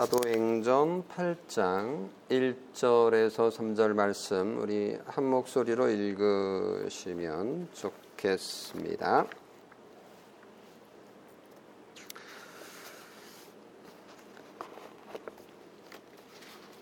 [0.00, 9.26] 사도행전 8장 1절에서 3절 말씀 우리 한 목소리로 읽으시면 좋겠습니다.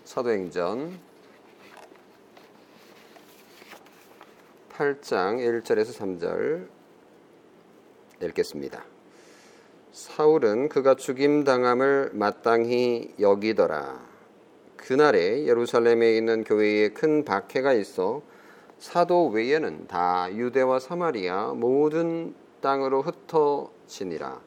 [0.05, 0.97] 사도행전
[4.69, 6.69] 8장 1절에서 3절
[8.23, 8.98] 읽겠습니다.
[9.99, 13.99] 사울은 그가 죽임 당함을 마땅히 여기더라.
[14.77, 18.21] 그날에 예루살렘에 있는 교회에 큰 박해가 있어
[18.77, 24.39] 사도 외에는 다 유대와 사마리아 모든 땅으로 흩어지니라.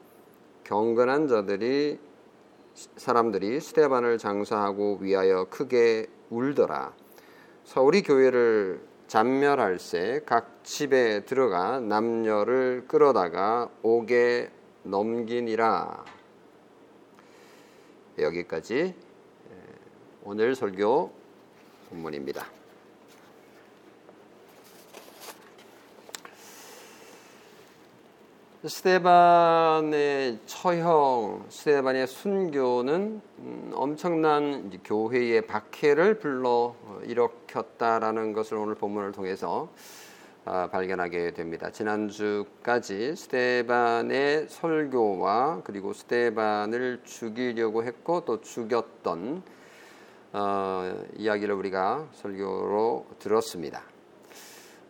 [0.64, 1.98] 경건한 자들이
[2.72, 6.94] 사람들이 스테반을 장사하고 위하여 크게 울더라.
[7.64, 14.50] 사울이 교회를 잔멸할새 각 집에 들어가 남녀를 끌어다가 옥에
[14.82, 16.04] 넘기니라.
[18.18, 18.94] 여기까지
[20.24, 21.12] 오늘 설교
[21.90, 22.46] 본문입니다.
[28.64, 39.76] 스테반의 처형, 스테반의 순교는 음, 엄청난 교회의 박해를 불러 일으켰다라는 것을 오늘 본문을 통해서 아,
[40.44, 41.70] 발견하게 됩니다.
[41.70, 49.42] 지난주까지 스테반의 설교와 그리고 스테반을 죽이려고 했고 또 죽였던
[50.34, 53.82] 어, 이야기를 우리가 설교로 들었습니다.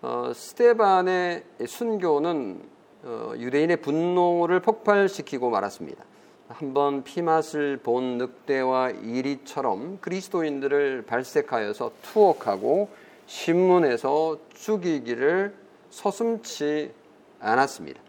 [0.01, 2.63] 어, 스테반의 순교는
[3.05, 6.05] 어, 유대인의 분노를 폭발시키고 말았습니다.
[6.49, 12.89] 한번 피맛을 본 늑대와 이리처럼 그리스도인들을 발색하여서 투옥하고
[13.27, 15.55] 신문에서 죽이기를
[15.91, 16.93] 서슴치
[17.41, 18.01] 않았습니다.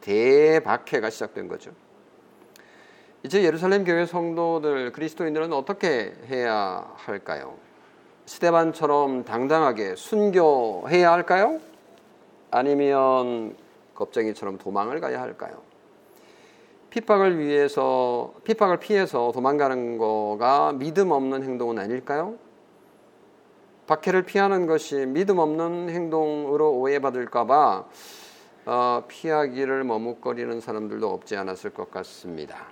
[0.00, 1.72] 대박해가 시작된 거죠.
[3.22, 7.56] 이제 예루살렘 교회 성도들 그리스도인들은 어떻게 해야 할까요?
[8.26, 11.60] 스테반처럼 당당하게 순교해야 할까요?
[12.50, 13.56] 아니면
[13.94, 15.62] 겁쟁이처럼 도망을 가야 할까요?
[16.90, 22.36] 핍박을 위해서 핍박을 피해서 도망가는 거가 믿음 없는 행동은 아닐까요?
[23.88, 27.86] 박해를 피하는 것이 믿음 없는 행동으로 오해받을까봐
[28.66, 32.66] 어, 피하기를 머뭇거리는 사람들도 없지 않았을 것 같습니다.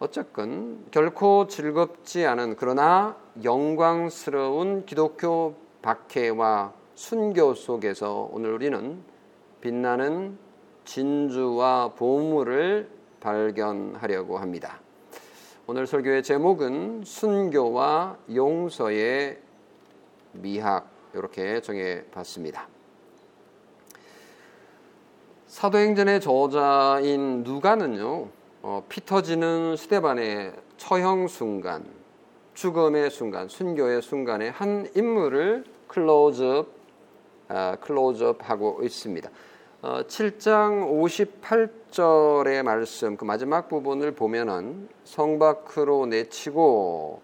[0.00, 9.00] 어쨌건 결코 즐겁지 않은 그러나 영광스러운 기독교 박해와 순교 속에서 오늘 우리는
[9.60, 10.36] 빛나는
[10.86, 12.90] 진주와 보물을
[13.20, 14.80] 발견하려고 합니다.
[15.68, 19.47] 오늘 설교의 제목은 순교와 용서의
[20.32, 22.68] 미학 이렇게 정해 봤습니다.
[25.46, 28.28] 사도행전의 저자인 누가는요,
[28.62, 31.84] 어, 피 터지는 스테반의 처형 순간,
[32.54, 36.68] 죽음의 순간, 순교의 순간에 한 인물을 클로즈업,
[37.48, 39.30] 아, 클로즈업하고 있습니다.
[39.80, 47.22] 어, 7장 58절의 말씀, 그 마지막 부분을 보면은 성 밖으로 내치고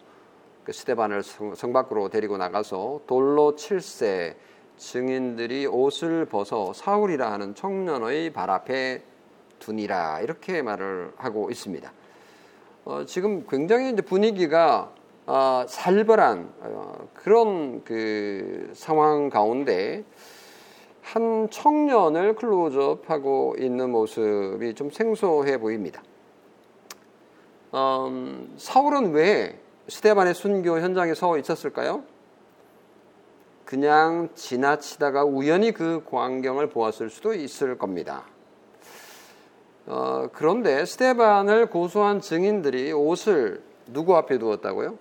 [0.64, 4.36] 그 스테반을 성 밖으로 데리고 나가서 돌로 칠세
[4.76, 9.02] 증인들이 옷을 벗어 사울이라 하는 청년의 발 앞에
[9.58, 11.92] 두니라 이렇게 말을 하고 있습니다.
[12.86, 14.90] 어, 지금 굉장히 이제 분위기가
[15.26, 20.04] 어, 살벌한 어, 그런 그 상황 가운데
[21.02, 26.02] 한 청년을 클로즈업하고 있는 모습이 좀 생소해 보입니다.
[27.74, 29.58] 음, 사울은 왜
[29.88, 32.04] 스테반의 순교 현장에 서 있었을까요?
[33.64, 38.24] 그냥 지나치다가 우연히 그 광경을 보았을 수도 있을 겁니다.
[39.86, 44.98] 어, 그런데 스테반을 고소한 증인들이 옷을 누구 앞에 두었다고요?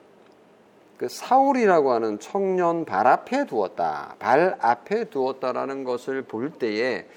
[0.97, 4.15] 그 사울이라고 하는 청년 발 앞에 두었다.
[4.19, 7.07] 발 앞에 두었다라는 것을 볼 때에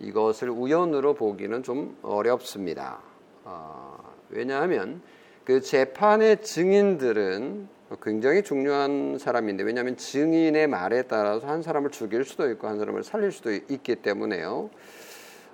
[0.00, 2.98] 이것을 우연으로 보기는 좀 어렵습니다.
[3.44, 3.96] 어,
[4.30, 5.02] 왜냐하면
[5.48, 7.68] 그 재판의 증인들은
[8.02, 13.32] 굉장히 중요한 사람인데 왜냐하면 증인의 말에 따라서 한 사람을 죽일 수도 있고 한 사람을 살릴
[13.32, 14.68] 수도 있기 때문에요.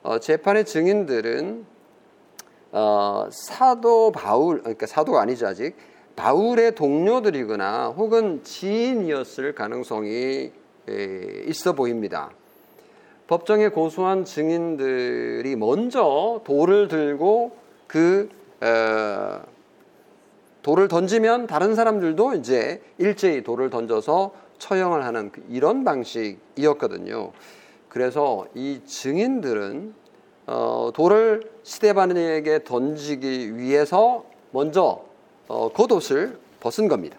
[0.02, 1.64] 어, 재판의 증인들은
[2.73, 5.76] 어, 사도 바울 그러니까 사도가 아니죠 아직
[6.17, 10.50] 바울의 동료들이거나 혹은 지인이었을 가능성이
[10.88, 12.32] 에, 있어 보입니다.
[13.29, 17.56] 법정에 고소한 증인들이 먼저 돌을 들고
[17.87, 18.29] 그
[18.61, 19.53] 어,
[20.64, 27.32] 돌을 던지면 다른 사람들도 이제 일제히 돌을 던져서 처형을 하는 그 이런 방식이었거든요.
[27.90, 29.94] 그래서 이 증인들은
[30.46, 35.05] 어, 돌을 스테반에게 던지기 위해서 먼저
[35.49, 37.19] 어, 겉옷을 벗은 겁니다.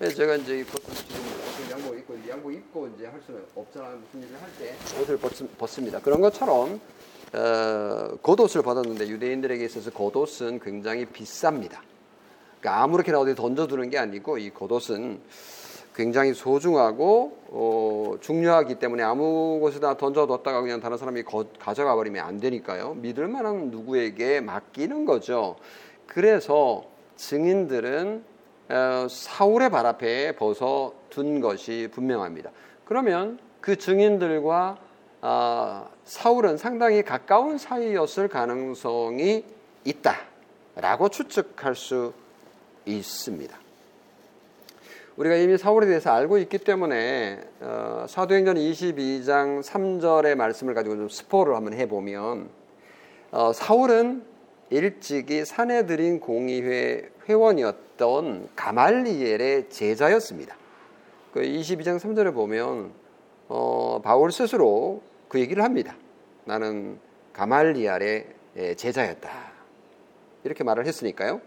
[0.00, 4.74] 제가 이제 지금 양복 입고 양복 입고 이제 할 수는 없잖아 무슨 일을 할 때
[5.00, 6.78] 옷을 벗, 습니다 그런 것처럼
[7.32, 11.78] 어, 겉옷을 받았는데 유대인들에게 있어서 겉옷은 굉장히 비쌉니다.
[12.60, 15.20] 그러니까 아무렇게나 어디 던져두는 게 아니고 이 겉옷은
[15.94, 22.38] 굉장히 소중하고 어, 중요하기 때문에 아무 곳에다 던져뒀다가 그냥 다른 사람이 거, 가져가 버리면 안
[22.38, 22.94] 되니까요.
[22.94, 25.56] 믿을 만한 누구에게 맡기는 거죠.
[26.06, 26.84] 그래서
[27.16, 28.22] 증인들은
[28.68, 32.50] 어, 사울의 발 앞에 벗어 둔 것이 분명합니다.
[32.84, 34.76] 그러면 그 증인들과
[35.22, 39.44] 어, 사울은 상당히 가까운 사이였을 가능성이
[39.84, 42.12] 있다라고 추측할 수
[42.86, 43.58] 있습니다.
[45.16, 51.56] 우리가 이미 사울에 대해서 알고 있기 때문에 어, 사도행전 22장 3절의 말씀을 가지고 좀 스포를
[51.56, 52.48] 한번 해보면
[53.30, 54.24] 어, 사울은
[54.70, 60.56] 일찍이 사내들인 공의회 회원이었던 가말리엘의 제자였습니다.
[61.32, 62.92] 그 22장 3절에 보면
[63.48, 65.96] 어, 바울 스스로 그 얘기를 합니다.
[66.44, 66.98] 나는
[67.32, 68.26] 가말리엘의
[68.76, 69.30] 제자였다.
[70.44, 71.40] 이렇게 말을 했으니까요.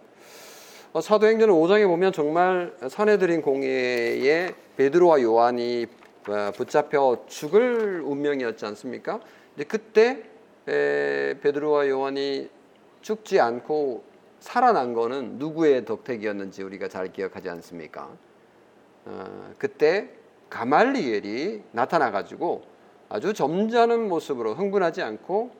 [0.91, 5.85] 어, 사도행전 5장에 보면 정말 사내들인 공회에 베드로와 요한이
[6.27, 9.19] 어, 붙잡혀 죽을 운명이었지 않습니까?
[9.53, 10.23] 근데 그때
[10.65, 12.49] 베드로와 요한이
[13.01, 14.03] 죽지 않고
[14.39, 18.09] 살아난 거는 누구의 덕택이었는지 우리가 잘 기억하지 않습니까?
[19.05, 20.09] 어, 그때
[20.49, 22.63] 가말리엘이 나타나 가지고
[23.09, 25.51] 아주 점잖은 모습으로 흥분하지 않고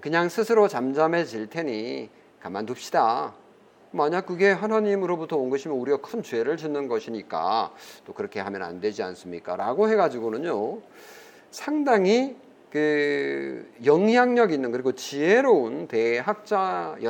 [0.00, 2.08] 그냥 스스로 잠잠해질 테니
[2.40, 3.34] 가만둡시다.
[3.92, 7.72] 만약 그게 하나님으로부터 온 것이면 우리가 큰 죄를 짓는 것이니까
[8.04, 9.56] 또 그렇게 하면 안 되지 않습니까?
[9.56, 10.78] 라고 해가지고는요,
[11.50, 12.36] 상당히
[12.70, 17.00] 그 영향력 있는 그리고 지혜로운 대학자였다라고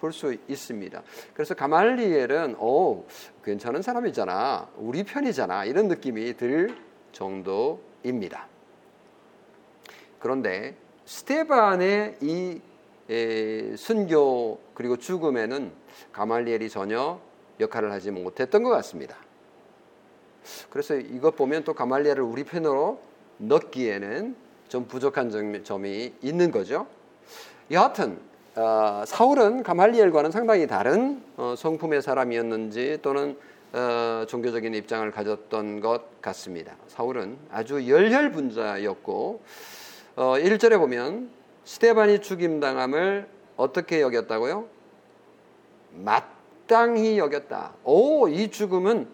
[0.00, 1.02] 볼 수 있습니다.
[1.34, 3.04] 그래서 가말리엘은 어
[3.44, 6.76] 괜찮은 사람이잖아, 우리 편이잖아 이런 느낌이 들
[7.10, 8.46] 정도입니다.
[10.20, 10.76] 그런데
[11.06, 12.69] 스테반의 이 에,
[13.76, 15.72] 순교 그리고 죽음에는
[16.12, 17.20] 가말리엘이 전혀
[17.58, 19.16] 역할을 하지 못했던 것 같습니다.
[20.70, 23.00] 그래서 이것 보면 또 가말리엘을 우리 편으로
[23.38, 24.34] 넣기에는
[24.68, 26.86] 좀 부족한 점이 있는 거죠.
[27.70, 28.18] 여하튼
[28.56, 33.36] 어, 사울은 가말리엘과는 상당히 다른 어, 성품의 사람이었는지 또는
[33.72, 36.74] 어, 종교적인 입장을 가졌던 것 같습니다.
[36.88, 39.42] 사울은 아주 열혈분자였고
[40.16, 41.39] 어, 1절에 보면
[41.70, 44.66] 스테반이 죽임당함을 어떻게 여겼다고요?
[45.92, 47.74] 마땅히 여겼다.
[47.84, 49.06] 오, 이 죽음은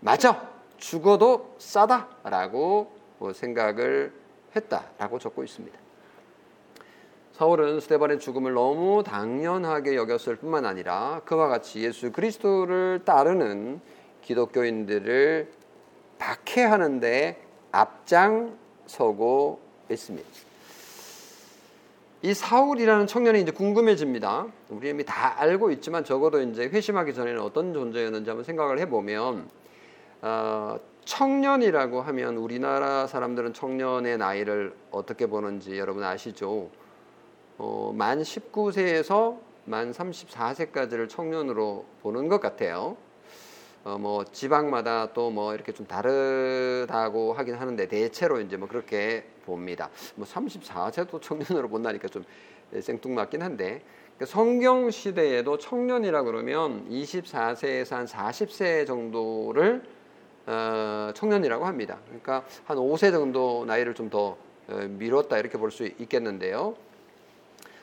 [0.00, 0.48] 맞아.
[0.78, 4.14] 죽어도 싸다라고 뭐 생각을
[4.56, 5.78] 했다라고 적고 있습니다.
[7.32, 13.82] 사울은 스테반의 죽음을 너무 당연하게 여겼을 뿐만 아니라 그와 같이 예수 그리스도를 따르는
[14.22, 15.52] 기독교인들을
[16.16, 17.38] 박해하는데
[17.70, 20.47] 앞장서고 있습니다.
[22.20, 24.46] 이 사울이라는 청년이 이제 궁금해집니다.
[24.70, 29.48] 우리 이미 다 알고 있지만 적어도 이제 회심하기 전에는 어떤 존재였는지 한번 생각을 해보면
[30.22, 36.70] 어, 청년이라고 하면 우리나라 사람들은 청년의 나이를 어떻게 보는지 여러분 아시죠?
[37.56, 42.96] 어, 만 19세에서 만 34세까지를 청년으로 보는 것 같아요.
[43.84, 49.90] 어, 뭐 지방마다 또 뭐 이렇게 좀 다르다고 하긴 하는데 대체로 이제 뭐 그렇게 봅니다.
[50.16, 52.24] 뭐 34세도 청년으로 본다니까 좀
[52.78, 53.82] 생뚱맞긴 한데
[54.16, 59.82] 그러니까 성경 시대에도 청년이라 그러면 24세에서 한 40세 정도를
[60.46, 61.98] 어, 청년이라고 합니다.
[62.06, 64.36] 그러니까 한 5세 정도 나이를 좀더
[64.68, 66.74] 어, 미뤘다 이렇게 볼 수 있겠는데요.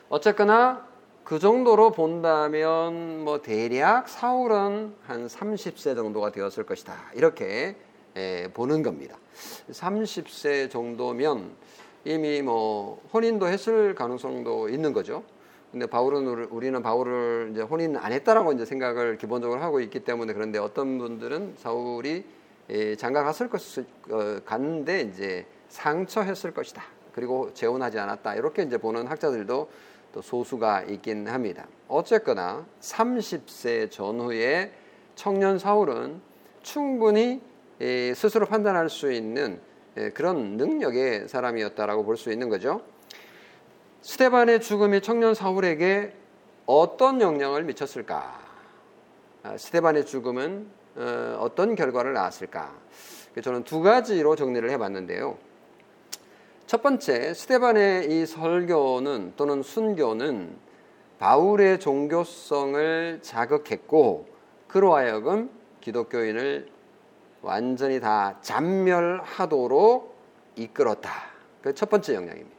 [0.08, 0.86] 어쨌거나
[1.26, 6.94] 그 정도로 본다면 뭐 대략 사울은 한 30세 정도가 되었을 것이다.
[7.16, 7.74] 이렇게
[8.16, 9.18] 예, 보는 겁니다.
[9.72, 11.50] 30세 정도면
[12.04, 15.24] 이미 뭐 혼인도 했을 가능성도 있는 거죠.
[15.72, 20.60] 근데 바울은 우리는 바울을 이제 혼인 안 했다라고 이제 생각을 기본적으로 하고 있기 때문에 그런데
[20.60, 22.24] 어떤 분들은 사울이
[22.70, 23.60] 예, 장가 갔을 것
[24.12, 26.84] 어, 갔는데 이제 상처했을 것이다.
[27.12, 28.36] 그리고 재혼하지 않았다.
[28.36, 29.68] 이렇게 이제 보는 학자들도
[30.12, 31.66] 또 소수가 있긴 합니다.
[31.88, 34.72] 어쨌거나 30세 전후에
[35.14, 36.20] 청년 사울은
[36.62, 37.40] 충분히
[38.14, 39.60] 스스로 판단할 수 있는
[40.14, 42.82] 그런 능력의 사람이었다라고 볼 수 있는 거죠.
[44.02, 46.12] 스테반의 죽음이 청년 사울에게
[46.66, 48.40] 어떤 영향을 미쳤을까?
[49.42, 52.74] 아, 스테반의 죽음은 어, 어떤 결과를 낳았을까?
[53.42, 55.36] 저는 두 가지로 정리를 해봤는데요.
[56.66, 60.56] 첫 번째 스테반의 이 설교는 또는 순교는
[61.18, 64.26] 바울의 종교성을 자극했고
[64.66, 66.68] 그로 하여금 기독교인을
[67.42, 70.14] 완전히 다 잔멸하도록
[70.56, 71.10] 이끌었다.
[71.62, 72.56] 그 첫 번째 영향입니다.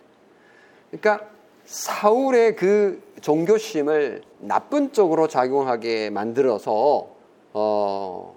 [0.89, 1.27] 그러니까
[1.65, 7.09] 사울의 그 종교심을 나쁜 쪽으로 작용하게 만들어서
[7.53, 8.36] 어,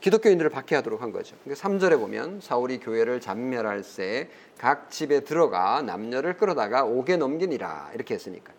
[0.00, 1.36] 기독교인들을 박해하도록 한 거죠.
[1.46, 4.28] 3절에 그러니까 보면 사울이 교회를 잔멸할 새
[4.58, 8.52] 각 집에 들어가 남녀를 끌어다가 옥에 넘기니라 이렇게 했으니까.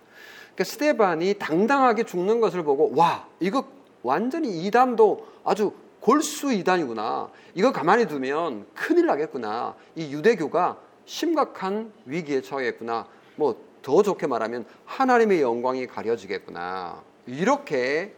[0.56, 3.66] 그러니까 스테반이 당당하게 죽는 것을 보고 와 이거
[4.02, 7.30] 완전히 이단도 아주 골수 이단이구나.
[7.54, 9.76] 이거 가만히 두면 큰일 나겠구나.
[9.96, 13.08] 이 유대교가 심각한 위기에 처했구나.
[13.36, 17.02] 뭐 더 좋게 말하면 하나님의 영광이 가려지겠구나.
[17.26, 18.14] 이렇게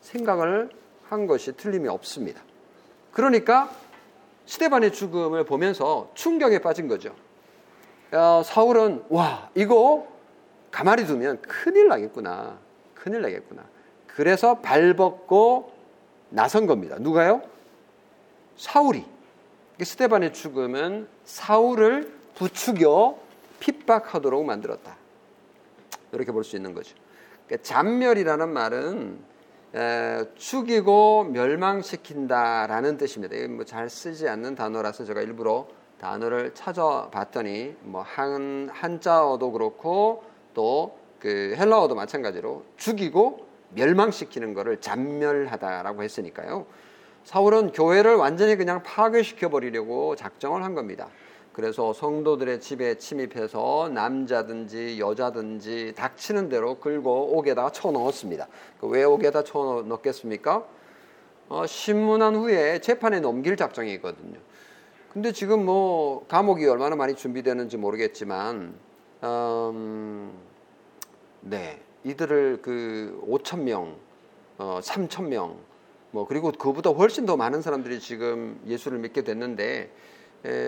[0.00, 0.70] 생각을
[1.12, 2.40] 한 것이 틀림이 없습니다.
[3.12, 3.70] 그러니까
[4.46, 7.14] 스테반의 죽음을 보면서 충격에 빠진 거죠.
[8.12, 10.08] 어, 사울은 와 이거
[10.70, 12.58] 가만히 두면 큰일 나겠구나.
[12.94, 13.62] 큰일 나겠구나.
[14.06, 15.72] 그래서 발벗고
[16.30, 16.96] 나선 겁니다.
[16.98, 17.42] 누가요?
[18.56, 19.04] 사울이.
[19.82, 23.18] 스테반의 죽음은 사울을 부추겨
[23.60, 24.96] 핍박하도록 만들었다.
[26.12, 26.96] 이렇게 볼 수 있는 거죠.
[27.46, 29.31] 그러니까 잔멸이라는 말은 에,
[30.36, 33.36] 죽이고 멸망시킨다라는 뜻입니다.
[33.48, 35.66] 뭐잘 쓰지 않는 단어라서 제가 일부러
[35.98, 40.24] 단어를 찾아봤더니 뭐 한, 한자어도 그렇고
[40.54, 46.66] 또 그 헬라어도 마찬가지로 죽이고 멸망시키는 것을 잔멸하다라고 했으니까요.
[47.22, 51.08] 사울은 교회를 완전히 그냥 파괴시켜 버리려고 작정을 한 겁니다.
[51.52, 58.48] 그래서 성도들의 집에 침입해서 남자든지 여자든지 닥치는 대로 긁고 옥에다 쳐넣었습니다.
[58.80, 60.66] 그왜 옥에다 쳐넣겠습니까?
[61.50, 64.38] 어, 신문한 후에 재판에 넘길 작정이거든요.
[65.12, 68.74] 근데 지금 뭐 감옥이 얼마나 많이 준비되는지 모르겠지만,
[69.22, 70.32] 음,
[71.42, 73.96] 네 이들을 그 5천 명,
[74.56, 75.58] 어, 3천 명,
[76.12, 79.90] 뭐 그리고 그보다 훨씬 더 많은 사람들이 지금 예수를 믿게 됐는데 에,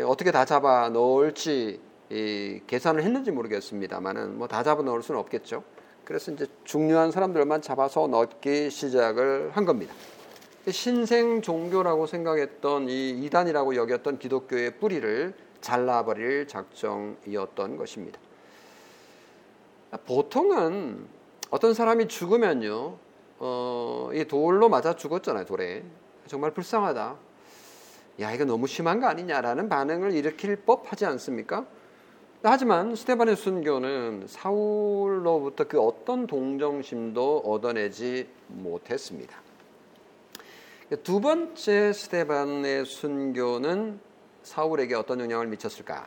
[0.06, 5.64] 어떻게 다 잡아 넣을지 이, 계산을 했는지 모르겠습니다만은 뭐 다 잡아 넣을 수는 없겠죠.
[6.04, 9.94] 그래서 이제 중요한 사람들만 잡아서 넣기 시작을 한 겁니다.
[10.70, 18.20] 신생 종교라고 생각했던 이 이단이라고 여겼던 기독교의 뿌리를 잘라버릴 작정이었던 것입니다.
[20.06, 21.06] 보통은
[21.50, 22.96] 어떤 사람이 죽으면요,
[23.38, 25.84] 어, 이 돌로 맞아 죽었잖아요, 돌에.
[26.26, 27.16] 정말 불쌍하다.
[28.20, 31.66] 야, 이거 너무 심한 거 아니냐라는 반응을 일으킬 법하지 않습니까?
[32.42, 39.40] 하지만 스테반의 순교는 사울로부터 그 어떤 동정심도 얻어내지 못했습니다.
[41.02, 43.98] 두 번째 스테반의 순교는
[44.42, 46.06] 사울에게 어떤 영향을 미쳤을까?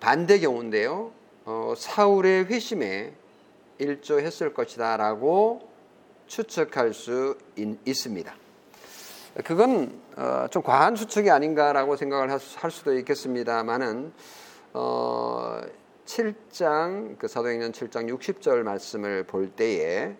[0.00, 1.12] 반대 경우인데요.
[1.44, 3.14] 어, 사울의 회심에
[3.78, 5.68] 일조했을 것이다라고
[6.26, 8.34] 추측할 수 있, 습니다
[9.42, 14.12] 그건 어, 좀 과한 추측이 아닌가라고 생각을 할 수도 있겠습니다만은
[14.74, 15.60] 어,
[16.06, 20.14] 7장 그 사도행전 7장 60절 말씀을 볼 때에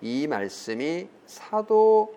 [0.00, 2.14] 이 말씀이 사도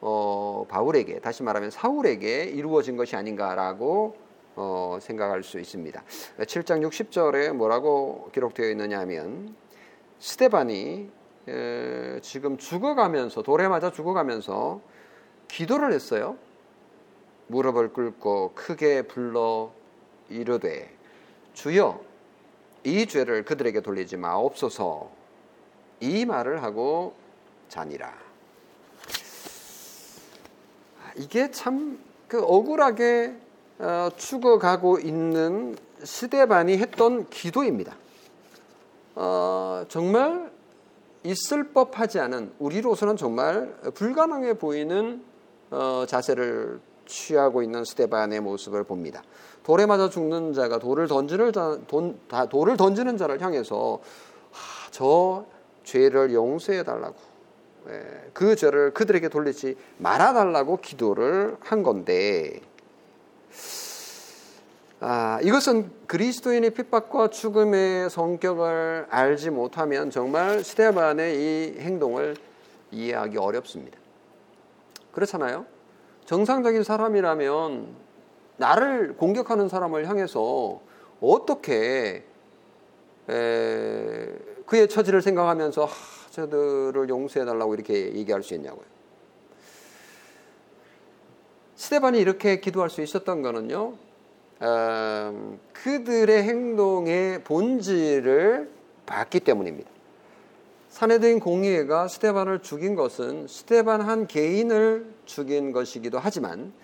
[0.00, 4.16] 어, 바울에게 다시 말하면 사울에게 이루어진 것이 아닌가라고
[4.56, 6.02] 어, 생각할 수 있습니다.
[6.38, 9.54] 7장 60절에 뭐라고 기록되어 있느냐 하면
[10.18, 11.10] 스테반이
[11.48, 14.80] 에, 지금 죽어가면서 돌에 맞아 죽어가면서
[15.52, 16.36] 기도를 했어요.
[17.48, 19.72] 무릎을 꿇고 크게 불러
[20.28, 20.90] 이르되
[21.52, 22.00] 주여
[22.84, 25.10] 이 죄를 그들에게 돌리지 마옵소서
[26.00, 27.14] 이 말을 하고
[27.68, 28.12] 자니라.
[31.16, 33.36] 이게 참 그 억울하게
[33.78, 37.94] 어, 죽어가고 있는 시대반이 했던 기도입니다.
[39.16, 40.50] 어, 정말
[41.24, 45.22] 있을 법하지 않은 우리로서는 정말 불가능해 보이는
[45.72, 49.22] 어, 자세를 취하고 있는 스테반의 모습을 봅니다.
[49.64, 54.00] 돌에 맞아 죽는 자가 돌을 던지는 자, 돈, 다, 돌을 던지는 자를 향해서
[54.50, 55.46] 하, 저
[55.84, 57.16] 죄를 용서해 달라고
[57.88, 62.60] 예, 그 죄를 그들에게 돌리지 말아 달라고 기도를 한 건데
[65.00, 72.36] 아, 이것은 그리스도인의 핍박과 죽음의 성격을 알지 못하면 정말 스테반의 이 행동을
[72.92, 74.01] 이해하기 어렵습니다.
[75.12, 75.66] 그렇잖아요.
[76.24, 77.94] 정상적인 사람이라면
[78.56, 80.80] 나를 공격하는 사람을 향해서
[81.20, 82.24] 어떻게
[83.28, 84.28] 에,
[84.66, 88.84] 그의 처지를 생각하면서 하, 저들을 용서해 달라고 이렇게 얘기할 수 있냐고요.
[91.76, 93.94] 스테반이 이렇게 기도할 수 있었던 거는요.
[94.60, 98.70] 어, 그들의 행동의 본질을
[99.06, 99.90] 봤기 때문입니다.
[100.92, 106.74] 사내들인 공의회가 스테반을 죽인 것은 스테반 한 개인을 죽인 것이기도 하지만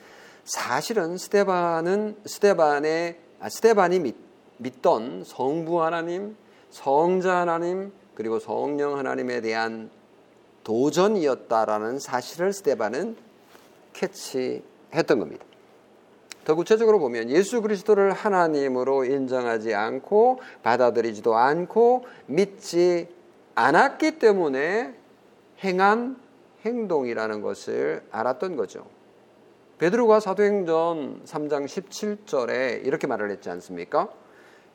[0.44, 4.16] 사실은 스테반은 스테반의 아, 스테반이 믿,
[4.56, 6.36] 믿던 성부 하나님,
[6.70, 9.90] 성자 하나님 그리고 성령 하나님에 대한
[10.64, 13.14] 도전이었다라는 사실을 스테반은
[13.92, 15.44] 캐치했던 겁니다.
[16.46, 23.17] 더 구체적으로 보면 예수 그리스도를 하나님으로 인정하지 않고 받아들이지도 않고 믿지
[23.58, 24.94] 않았기 때문에
[25.64, 26.16] 행한
[26.64, 28.86] 행동이라는 것을 알았던 거죠.
[29.78, 34.10] 베드로가 사도행전 3장 17절에 이렇게 말을 했지 않습니까?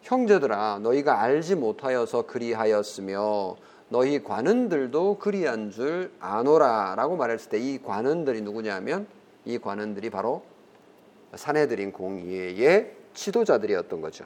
[0.01, 3.55] 형제들아 너희가 알지 못하여서 그리하였으며
[3.87, 9.07] 너희 관원들도 그리한 줄 아노라라고 말했을 때 이 관원들이 누구냐면
[9.45, 10.43] 이 관원들이 바로
[11.33, 14.25] 사내들인 공의의 지도자들이었던 거죠.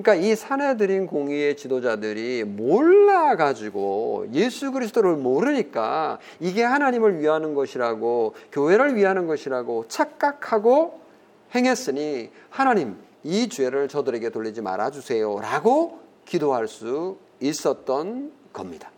[0.00, 8.94] 그러니까 이 사내들인 공의의 지도자들이 몰라 가지고 예수 그리스도를 모르니까 이게 하나님을 위하는 것이라고 교회를
[8.94, 11.00] 위하는 것이라고 착각하고
[11.52, 18.92] 행했으니 하나님 이 죄를 저들에게 돌리지 말아 주세요 라고 기도할 수 있었던 겁니다.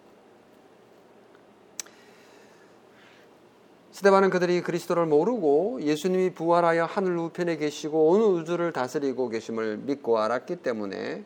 [4.00, 10.57] 스테반은 그들이 그리스도를 모르고 예수님이 부활하여 하늘 우편에 계시고 온 우주를 다스리고 계심을 믿고 알았기
[10.57, 11.23] 때문에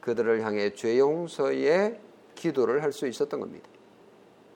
[0.00, 1.98] 그들을 향해 죄 용서의
[2.36, 3.68] 기도를 할 수 있었던 겁니다.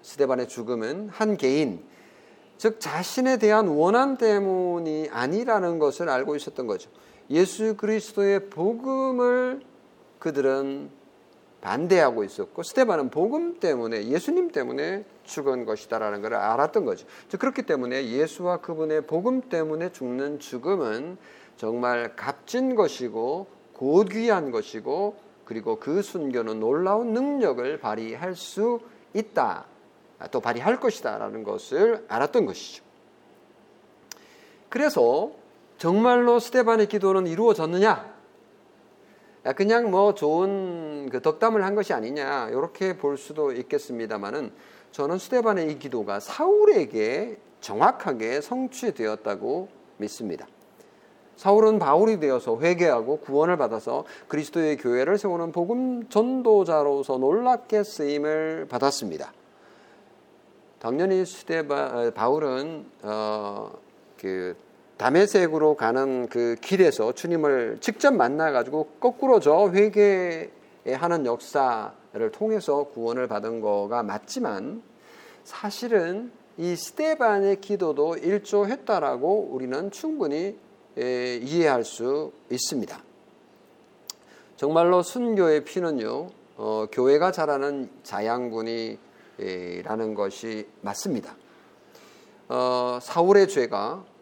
[0.03, 1.83] 스테반의 죽음은 한 개인,
[2.59, 6.91] 즉 자신에 대한 원한 때문이 아니라는 것을 알고 있었던 거죠.
[7.31, 9.63] 예수 그리스도의 복음을
[10.21, 10.91] 그들은
[11.67, 17.09] 반대하고 있었고 스테반은 복음 때문에 예수님 때문에 죽은 것이다라는 것을 알았던 거죠.
[17.37, 21.19] 그렇기 때문에 예수와 그분의 복음 때문에 죽는 죽음은
[21.57, 28.79] 정말 값진 것이고 고귀한 것이고 그리고 그 순교는 놀라운 능력을 발휘할 수
[29.13, 29.65] 있다.
[30.31, 32.85] 또 발휘할 것이다라는 것을 알았던 것이죠.
[34.69, 35.33] 그래서
[35.79, 38.16] 정말로 스테반의 기도는 이루어졌느냐?
[39.55, 44.51] 그냥 뭐 좋은 그 덕담을 한 것이 아니냐 이렇게 볼 수도 있겠습니다만은
[44.93, 50.47] 저는 스테반의 이 기도가 사울에게 정확하게 성취되었다고 믿습니다.
[51.37, 59.33] 사울은 바울이 되어서 회개하고 구원을 받아서 그리스도의 교회를 세우는 복음 전도자로서 놀랍게 쓰임을 받았습니다.
[60.79, 63.73] 당연히 스테바 바울은 어,
[64.19, 64.57] 그
[64.97, 74.03] 담에색으로 가는 그 길에서 주님을 직접 만나가지고 거꾸로 저 회개하는 역사를 통해서 구원을 받은 거가
[74.03, 74.83] 맞지만
[75.45, 80.57] 사실은 이 스테반의 기도도 일조했다라고 우리는 충분히
[80.97, 82.99] 이해할 수 있습니다.
[84.57, 88.97] 정말로 순교의 피는요, 어, 교회가 자라는 자양분이라는
[90.15, 91.37] 것이 맞습니다.
[92.49, 94.16] 어, 사울의 죄가 어,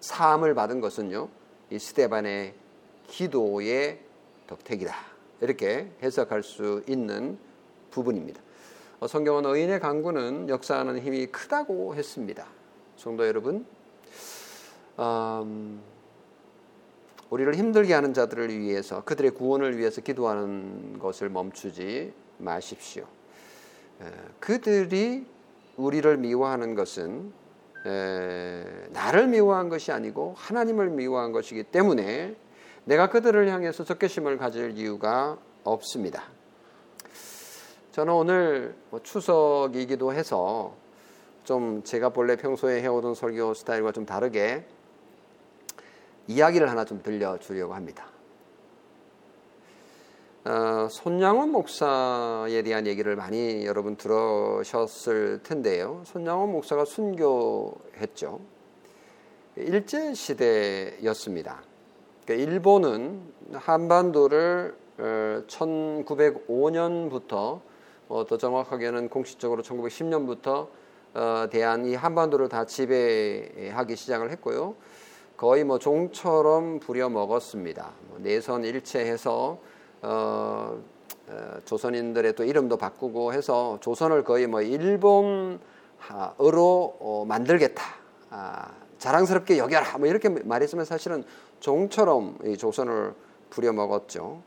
[0.00, 1.28] 사함을 받은 것은요,
[1.70, 2.54] 이 스테반의
[3.08, 4.00] 기도의
[4.46, 4.94] 덕택이다.
[5.40, 7.38] 이렇게 해석할 수 있는
[7.90, 8.40] 부분입니다.
[9.00, 12.46] 어, 성경은 의인의 강구는 역사하는 힘이 크다고 했습니다.
[12.96, 13.64] 성도 여러분,
[14.98, 15.80] 음,
[17.30, 23.06] 우리를 힘들게 하는 자들을 위해서 그들의 구원을 위해서 기도하는 것을 멈추지 마십시오.
[24.40, 25.26] 그들이
[25.76, 27.32] 우리를 미워하는 것은
[27.86, 32.36] 에, 나를 미워한 것이 아니고 하나님을 미워한 것이기 때문에
[32.84, 36.24] 내가 그들을 향해서 적개심을 가질 이유가 없습니다.
[37.92, 40.74] 저는 오늘 뭐 추석이기도 해서
[41.44, 44.64] 좀 제가 본래 평소에 해오던 설교 스타일과 좀 다르게
[46.26, 48.06] 이야기를 하나 좀 들려주려고 합니다.
[50.48, 56.00] 어, 손양원 목사에 대한 얘기를 많이 여러분 들으셨을 텐데요.
[56.06, 58.40] 손양원 목사가 순교했죠.
[59.56, 61.62] 일제 시대였습니다.
[62.24, 63.20] 그러니까 일본은
[63.52, 64.74] 한반도를
[65.48, 67.60] 1905년부터
[68.08, 70.68] 어, 더 정확하게는 공식적으로 1910년부터
[71.12, 74.76] 어, 대한 이 한반도를 다 지배하기 시작을 했고요.
[75.36, 77.92] 거의 뭐 종처럼 부려 먹었습니다.
[78.08, 79.58] 뭐 내선 일체해서
[80.02, 80.78] 어,
[81.28, 85.58] 어, 조선인들의 또 이름도 바꾸고 해서 조선을 거의 뭐 일본어로
[86.38, 87.82] 어, 만들겠다.
[88.30, 89.98] 아, 자랑스럽게 여겨라.
[89.98, 91.24] 뭐 이렇게 말했으면 사실은
[91.60, 93.14] 종처럼 이 조선을
[93.50, 94.42] 부려먹었죠.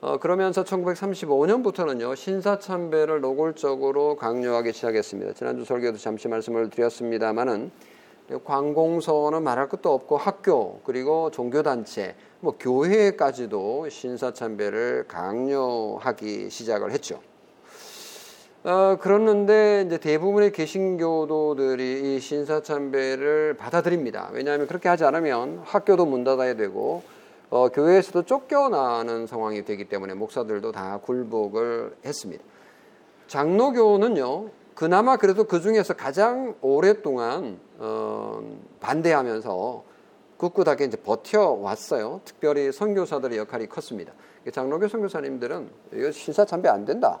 [0.00, 5.32] 어, 그러면서 1935년부터는요 신사 참배를 노골적으로 강요하기 시작했습니다.
[5.32, 7.70] 지난주 설교도 잠시 말씀을 드렸습니다만은
[8.44, 12.14] 관공서는 말할 것도 없고 학교 그리고 종교단체
[12.44, 17.18] 뭐 교회까지도 신사참배를 강요하기 시작을 했죠.
[18.64, 24.28] 어, 그렇는데 이제 대부분의 개신교도들이 이 신사참배를 받아들입니다.
[24.34, 27.02] 왜냐하면 그렇게 하지 않으면 학교도 문 닫아야 되고
[27.48, 32.44] 어, 교회에서도 쫓겨나는 상황이 되기 때문에 목사들도 다 굴복을 했습니다.
[33.26, 38.42] 장로교는요, 그나마 그래도 그 중에서 가장 오랫동안 어,
[38.80, 39.93] 반대하면서
[40.44, 42.20] 꿋꿋하게 이제 버텨왔어요.
[42.24, 44.12] 특별히 선교사들의 역할이 컸습니다.
[44.52, 47.20] 장로교 선교사님들은 이거 신사 참배 안 된다.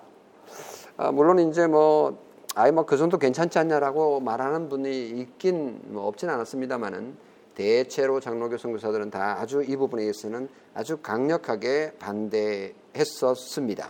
[0.98, 2.18] 아, 물론 이제 뭐
[2.54, 7.16] 아이 뭐그 정도 괜찮지 않냐라고 말하는 분이 있긴 뭐 없진 않았습니다만은
[7.54, 13.88] 대체로 장로교 선교사들은 다 아주 이 부분에 있어서는 아주 강력하게 반대했었습니다.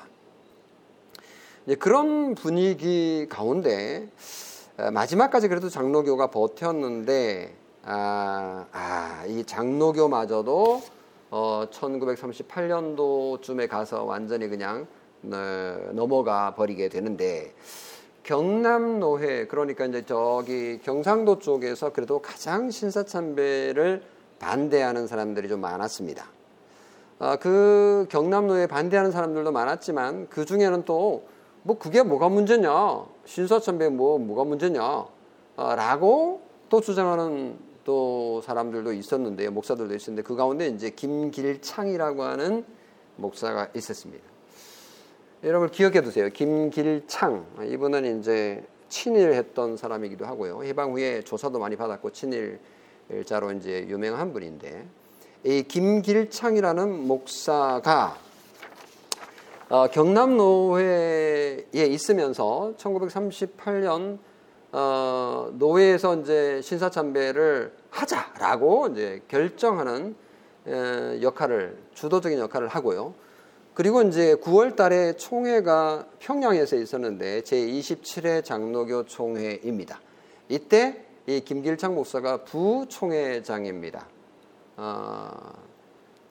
[1.79, 4.09] 그런 분위기 가운데
[4.93, 10.83] 마지막까지 그래도 장로교가 버텼는데 아, 아, 이 장로교마저도
[11.31, 14.87] 어, 1938년도쯤에 가서 완전히 그냥
[15.21, 15.37] 네,
[15.93, 17.53] 넘어가 버리게 되는데
[18.23, 24.03] 경남 노회 그러니까 이제 저기 경상도 쪽에서 그래도 가장 신사참배를
[24.39, 26.27] 반대하는 사람들이 좀 많았습니다.
[27.19, 33.89] 아, 그 경남 노회 반대하는 사람들도 많았지만 그 중에는 또 뭐 그게 뭐가 문제냐 신사참배
[33.89, 35.07] 뭐 뭐가 문제냐
[35.57, 42.65] 아, 라고 또 주장하는 또 사람들도 있었는데요 목사들도 있었는데 그 가운데 이제 김길창이라고 하는
[43.17, 44.25] 목사가 있었습니다.
[45.45, 46.31] 여러분 기억해 두세요.
[46.31, 50.65] 김길창 이분은 이제 친일했던 사람이기도 하고요.
[50.65, 54.87] 해방 후에 조사도 많이 받았고 친일자로 이제 유명한 분인데
[55.45, 58.17] 이 김길창이라는 목사가
[59.69, 64.19] 어, 경남노회에 있으면서 1938년
[64.77, 70.17] 어, 노회에서 이제 신사참배를 하자라고 이제 결정하는
[70.67, 73.15] 에, 역할을 주도적인 역할을 하고요.
[73.75, 80.01] 그리고 이제 9월 달에 총회가 평양에서 있었는데 제27회 장로교 총회입니다.
[80.49, 84.09] 이때 이 김길창 목사가 부총회장입니다.
[84.77, 85.31] 어,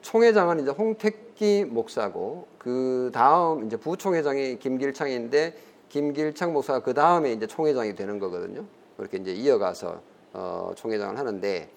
[0.02, 7.94] 총회장은 이제 홍택기 목사고 그 다음 이제 부총회장이 김길창인데 김길창 목사가 그 다음에 이제 총회장이
[7.94, 8.64] 되는 거거든요.
[8.96, 10.00] 그렇게 이제 이어가서
[10.32, 11.68] 어, 총회장을 하는데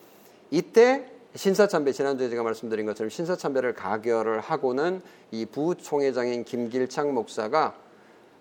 [0.51, 7.75] 이때 신사참배 지난주에 제가 말씀드린 것처럼 신사참배를 가결을 하고는 이 부총회장인 김길창 목사가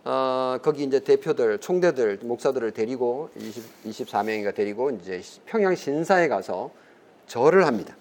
[0.05, 6.71] 어, 거기 이제 대표들, 총대들, 목사들을 데리고 20, 24명이가 데리고 이제 평양 신사에 가서
[7.27, 7.97] 절을 합니다.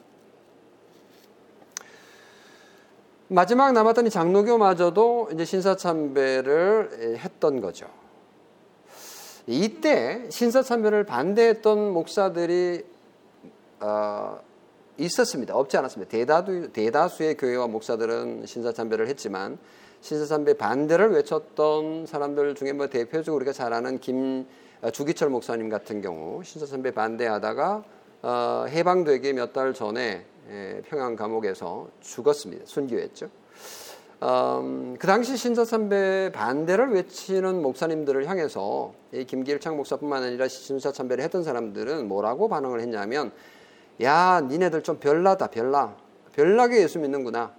[3.36, 7.86] 마지막 남았던 이 장로교마저도 이제 신사참배를 했던 거죠.
[9.46, 12.86] 이때 신사참배를 반대했던 목사들이
[13.82, 14.40] 어,
[14.98, 15.54] 있었습니다.
[15.54, 16.10] 없지 않았습니다.
[16.10, 19.58] 대다수, 대다수의 교회와 목사들은 신사참배를 했지만
[20.00, 24.48] 신사참배 반대를 외쳤던 사람들 중에 뭐 대표적으로 우리가 잘 아는 김
[24.82, 27.84] 어, 주기철 목사님 같은 경우 신사참배 반대하다가
[28.22, 30.26] 어, 해방되기 몇 달 전에 에,
[30.88, 32.66] 평양 감옥에서 죽었습니다.
[32.66, 33.30] 순교했죠.
[34.24, 41.24] 음, 그 당시 신사 참배 반대를 외치는 목사님들을 향해서 이 김길창 목사뿐만 아니라 신사 참배를
[41.24, 43.32] 했던 사람들은 뭐라고 반응을 했냐면
[44.02, 45.96] 야, 니네들 좀 별나다, 별나.
[46.34, 47.54] 별나게 예수 믿는구나.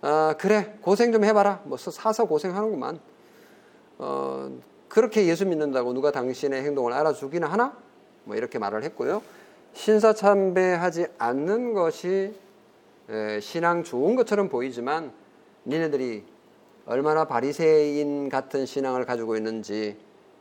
[0.00, 1.62] 어, 그래, 고생 좀 해봐라.
[1.64, 2.98] 뭐 사서 고생하는구만.
[3.98, 4.50] 어,
[4.88, 7.76] 그렇게 예수 믿는다고 누가 당신의 행동을 알아주기는 하나?
[8.24, 9.22] 뭐 이렇게 말을 했고요.
[9.74, 12.34] 신사참배하지 않는 것이
[13.08, 15.12] 에, 신앙 좋은 것처럼 보이지만
[15.66, 16.24] 니네들이
[16.86, 19.96] 얼마나 바리새인 같은 신앙을 가지고 있는지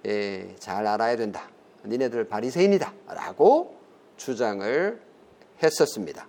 [0.05, 1.49] 에, 잘 알아야 된다.
[1.85, 3.75] 니네들 바리새인이다라고
[4.17, 4.99] 주장을
[5.61, 6.27] 했었습니다.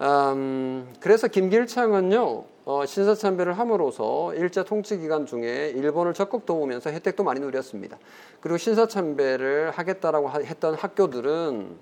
[0.00, 7.40] 음, 그래서 김길창은요 어, 신사참배를 함으로써 일제 통치 기간 중에 일본을 적극 도우면서 혜택도 많이
[7.40, 7.98] 누렸습니다.
[8.42, 11.78] 그리고 신사참배를 하겠다라고 했던 학교들은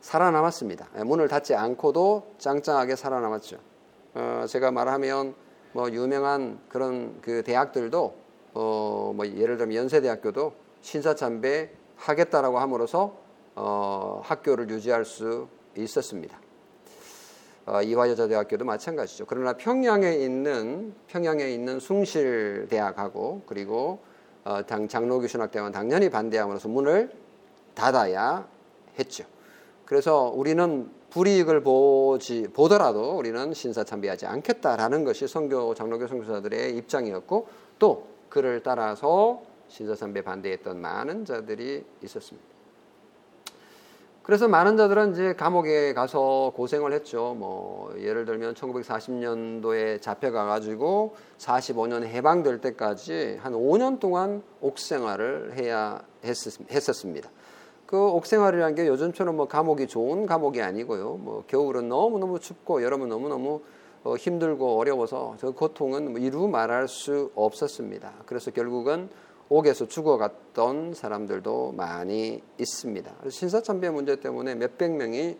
[0.00, 0.90] 살아남았습니다.
[0.98, 3.56] 예, 문을 닫지 않고도 짱짱하게 살아남았죠.
[4.14, 5.34] 어, 제가 말하면
[5.72, 8.14] 뭐 유명한 그런 그 대학들도
[8.54, 13.16] 어, 뭐 예를 들면 연세대학교도 신사참배 하겠다라고 함으로써
[13.56, 16.43] 어, 학교를 유지할 수 있었습니다.
[17.66, 19.24] 어, 이화여자대학교도 마찬가지죠.
[19.26, 24.00] 그러나 평양에 있는 평양에 있는 숭실대학하고 그리고
[24.44, 27.10] 어, 당 장로교신학대학은 당연히 반대함으로써 문을
[27.74, 28.46] 닫아야
[28.98, 29.24] 했죠.
[29.86, 37.48] 그래서 우리는 불이익을 보지 보더라도 우리는 신사 참배하지 않겠다라는 것이 선교 장로교 선교사들의 입장이었고
[37.78, 42.53] 또 그를 따라서 신사 참배 반대했던 많은 자들이 있었습니다.
[44.24, 47.36] 그래서 많은 자들은 이제 감옥에 가서 고생을 했죠.
[47.38, 57.30] 뭐 예를 들면 1940년도에 잡혀가 가지고 45년 해방될 때까지 한 5년 동안 옥생활을 해야 했었습니다.
[57.84, 61.18] 그 옥생활이라는 게 요즘처럼 뭐 감옥이 좋은 감옥이 아니고요.
[61.20, 63.60] 뭐 겨울은 너무너무 춥고 여름은 너무너무
[64.04, 68.10] 어, 힘들고 어려워서 그 고통은 뭐 이루 말할 수 없었습니다.
[68.24, 69.10] 그래서 결국은
[69.54, 73.14] 옥에서 죽어갔던 사람들도 많이 있습니다.
[73.30, 75.36] 신사참배 문제 때문에 몇백 명이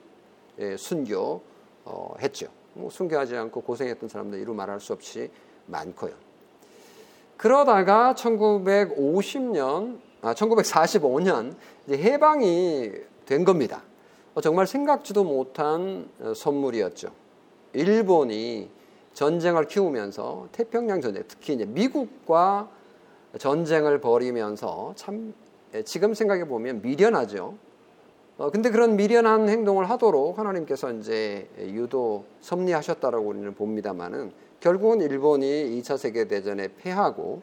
[0.61, 1.42] 예, 순교했죠.
[1.85, 5.31] 어, 뭐 순교하지 않고 고생했던 사람들 이루 말할 수 없이
[5.66, 6.12] 많고요.
[7.37, 11.57] 그러다가 1950년, 아, 1945년
[11.88, 12.92] 이제 해방이
[13.27, 13.83] 된 겁니다.
[14.35, 17.11] 어, 정말 생각지도 못한 어, 선물이었죠.
[17.72, 18.70] 일본이
[19.12, 22.68] 전쟁을 키우면서 태평양 전쟁, 특히 이제 미국과
[23.38, 25.35] 전쟁을 벌이면서 참
[25.75, 27.55] 예, 지금 생각해 보면 미련하죠.
[28.37, 35.99] 어, 근데 그런 미련한 행동을 하도록 하나님께서 이제 유도 섭리하셨다라고 우리는 봅니다만은 결국은 일본이 2차
[35.99, 37.42] 세계 대전에 패하고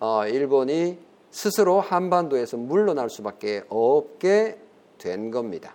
[0.00, 0.98] 어, 일본이
[1.30, 4.58] 스스로 한반도에서 물러날 수밖에 없게
[4.98, 5.74] 된 겁니다.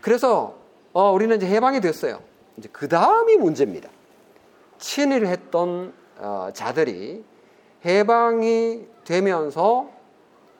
[0.00, 0.56] 그래서
[0.92, 2.20] 어, 우리는 이제 해방이 됐어요.
[2.56, 3.88] 이제 그 다음이 문제입니다.
[4.78, 7.24] 친일했던 어, 자들이
[7.84, 9.90] 해방이 되면서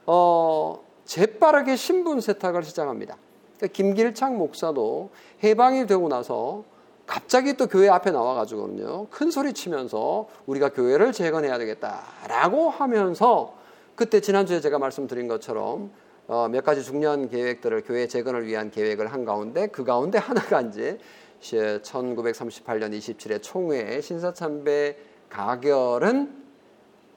[0.07, 3.17] 어, 재빠르게 신분 세탁을 시작합니다.
[3.57, 5.11] 그러니까 김길창 목사도
[5.43, 6.65] 해방이 되고 나서
[7.07, 13.55] 갑자기 또 교회 앞에 나와가지고는요 큰 소리 치면서 우리가 교회를 재건해야 되겠다라고 하면서
[13.95, 15.91] 그때 지난주에 제가 말씀드린 것처럼
[16.27, 20.99] 어, 몇 가지 중요한 계획들을 교회 재건을 위한 계획을 한 가운데 그 가운데 하나가 이제
[21.41, 24.97] 1938년 27회 총회의 신사참배
[25.29, 26.44] 가결은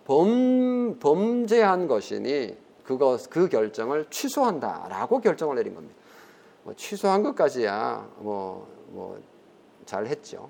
[0.07, 5.95] 범, 범죄한 것이니 그것 그 결정을 취소한다 라고 결정을 내린 겁니다.
[6.63, 9.17] 뭐 취소한 것까지야 뭐 뭐
[9.87, 10.49] 잘 했죠.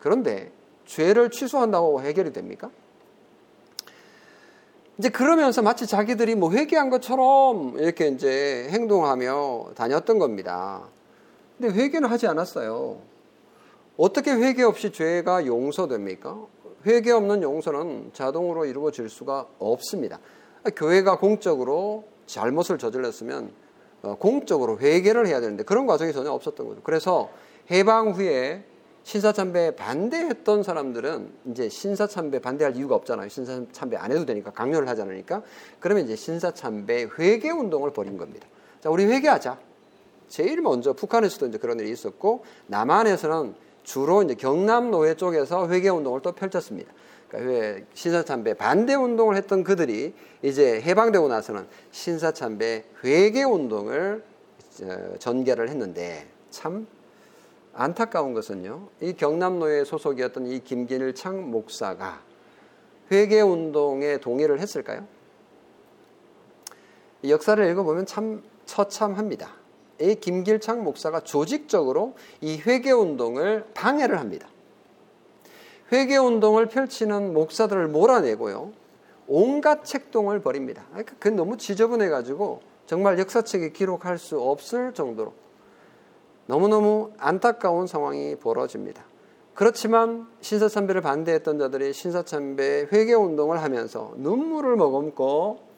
[0.00, 0.52] 그런데
[0.84, 2.70] 죄를 취소한다고 해결이 됩니까?
[4.98, 10.82] 이제 그러면서 마치 자기들이 뭐 회개한 것처럼 이렇게 이제 행동하며 다녔던 겁니다.
[11.56, 12.98] 근데 회개는 하지 않았어요.
[13.96, 16.46] 어떻게 회개 없이 죄가 용서됩니까?
[16.86, 20.18] 회개 없는 용서는 자동으로 이루어질 수가 없습니다.
[20.76, 23.52] 교회가 공적으로 잘못을 저질렀으면
[24.02, 26.80] 어, 공적으로 회개를 해야 되는데 그런 과정이 전혀 없었던 거죠.
[26.82, 27.30] 그래서
[27.70, 28.64] 해방 후에
[29.02, 33.28] 신사참배 반대했던 사람들은 이제 신사참배 반대할 이유가 없잖아요.
[33.28, 35.42] 신사참배 안 해도 되니까 강요를 하지 않으니까
[35.80, 38.46] 그러면 이제 신사참배 회개 운동을 벌인 겁니다.
[38.80, 39.58] 자, 우리 회개하자.
[40.28, 46.20] 제일 먼저 북한에서도 이제 그런 일이 있었고 남한에서는 주로 이제 경남 노예 쪽에서 회개 운동을
[46.22, 46.92] 또 펼쳤습니다.
[47.28, 54.24] 그러니까 신사참배 반대 운동을 했던 그들이 이제 해방되고 나서는 신사참배 회개 운동을
[54.82, 56.86] 어, 전개를 했는데 참
[57.74, 58.88] 안타까운 것은요.
[59.00, 62.22] 이 경남 노예 소속이었던 이 김길창 목사가
[63.10, 65.06] 회개 운동에 동의를 했을까요?
[67.28, 69.63] 역사를 읽어보면 참 처참합니다.
[70.00, 74.48] 이 김길창 목사가 조직적으로 이 회개 운동을 방해를 합니다.
[75.92, 78.72] 회개 운동을 펼치는 목사들을 몰아내고요.
[79.26, 80.84] 온갖 책동을 벌입니다.
[81.04, 85.32] 그건 너무 지저분해 가지고 정말 역사책에 기록할 수 없을 정도로
[86.46, 89.04] 너무너무 안타까운 상황이 벌어집니다.
[89.54, 95.73] 그렇지만 신사참배를 반대했던 자들이 신사참배 회개 운동을 하면서 눈물을 머금고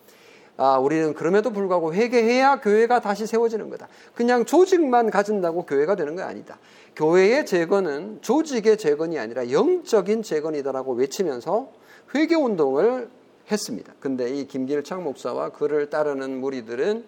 [0.59, 3.88] 아, 우리는 그럼에도 불구하고 회개해야 교회가 다시 세워지는 거다.
[4.14, 6.59] 그냥 조직만 가진다고 교회가 되는 거 아니다.
[6.97, 11.73] 교회의 재건은 조직의 재건이 아니라 영적인 재건이다라고 외치면서
[12.14, 13.11] 회개 운동을
[13.51, 13.92] 했습니다.
[14.01, 17.05] 근데 이 김길창 목사와 그를 따르는 무리들은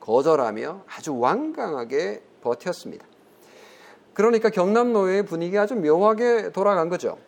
[0.00, 3.06] 거절하며 아주 완강하게 버텼습니다.
[4.14, 7.18] 그러니까 경남노예의 분위기가 아주 묘하게 돌아간 거죠.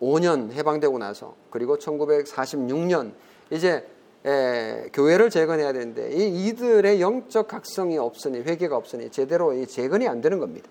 [0.00, 3.12] 1945년 해방되고 나서 그리고 1946년
[3.50, 3.86] 이제
[4.26, 10.20] 에, 교회를 재건해야 되는데 이 이들의 영적 각성이 없으니 회개가 없으니 제대로 이 재건이 안
[10.20, 10.68] 되는 겁니다.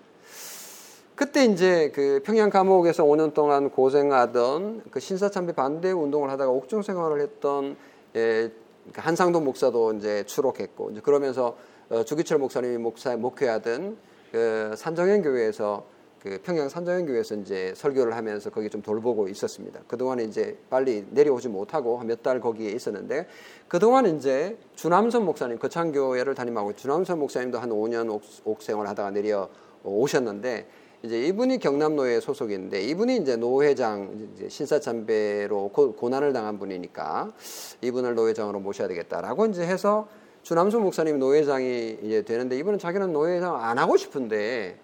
[1.14, 7.20] 그때 이제 그 평양 감옥에서 5년 동안 고생하던 그 신사참배 반대 운동을 하다가 옥중 생활을
[7.20, 7.76] 했던
[8.16, 8.50] 예,
[8.92, 11.56] 그 한상동 목사도 이제 추록했고 이제 그러면서
[11.90, 13.96] 어, 주기철 목사님이 목사 목회하던
[14.32, 15.84] 그 산정현 교회에서
[16.24, 19.82] 그 평양 산정현 교회에서 이제 설교를 하면서 거기 좀 돌보고 있었습니다.
[19.86, 23.26] 그동안 이제 빨리 내려오지 못하고 몇 달 거기에 있었는데
[23.68, 29.50] 그동안 이제 주남선 목사님 거창교회를 담임하고 주남선 목사님도 한 5년 옥, 옥생을 하다가 내려
[29.82, 30.66] 오셨는데
[31.02, 37.34] 이제 이분이 경남노회 소속인데 이분이 이제 노회장 이제 신사참배로 고, 고난을 당한 분이니까
[37.82, 40.08] 이분을 노회장으로 모셔야 되겠다라고 이제 해서
[40.42, 44.78] 주남수 목사님 노회장이 이제 되는데 이분은 자기는 노회장 안 하고 싶은데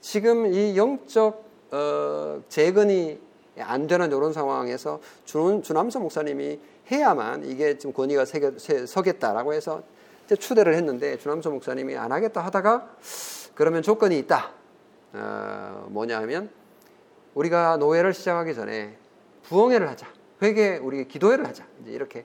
[0.00, 3.20] 지금 이 영적 어, 재건이
[3.58, 6.58] 안 되는 이런 상황에서 주, 주남수 목사님이
[6.90, 9.82] 해야만 이게 지금 권위가 세게, 세, 서겠다라고 해서
[10.26, 12.96] 추대를 했는데 주남수 목사님이 안 하겠다 하다가
[13.54, 14.52] 그러면 조건이 있다.
[15.12, 16.50] 어, 뭐냐 하면
[17.34, 18.96] 우리가 노예를 시작하기 전에
[19.42, 20.06] 부흥회를 하자.
[20.42, 21.66] 회개 우리 기도회를 하자.
[21.82, 22.24] 이제 이렇게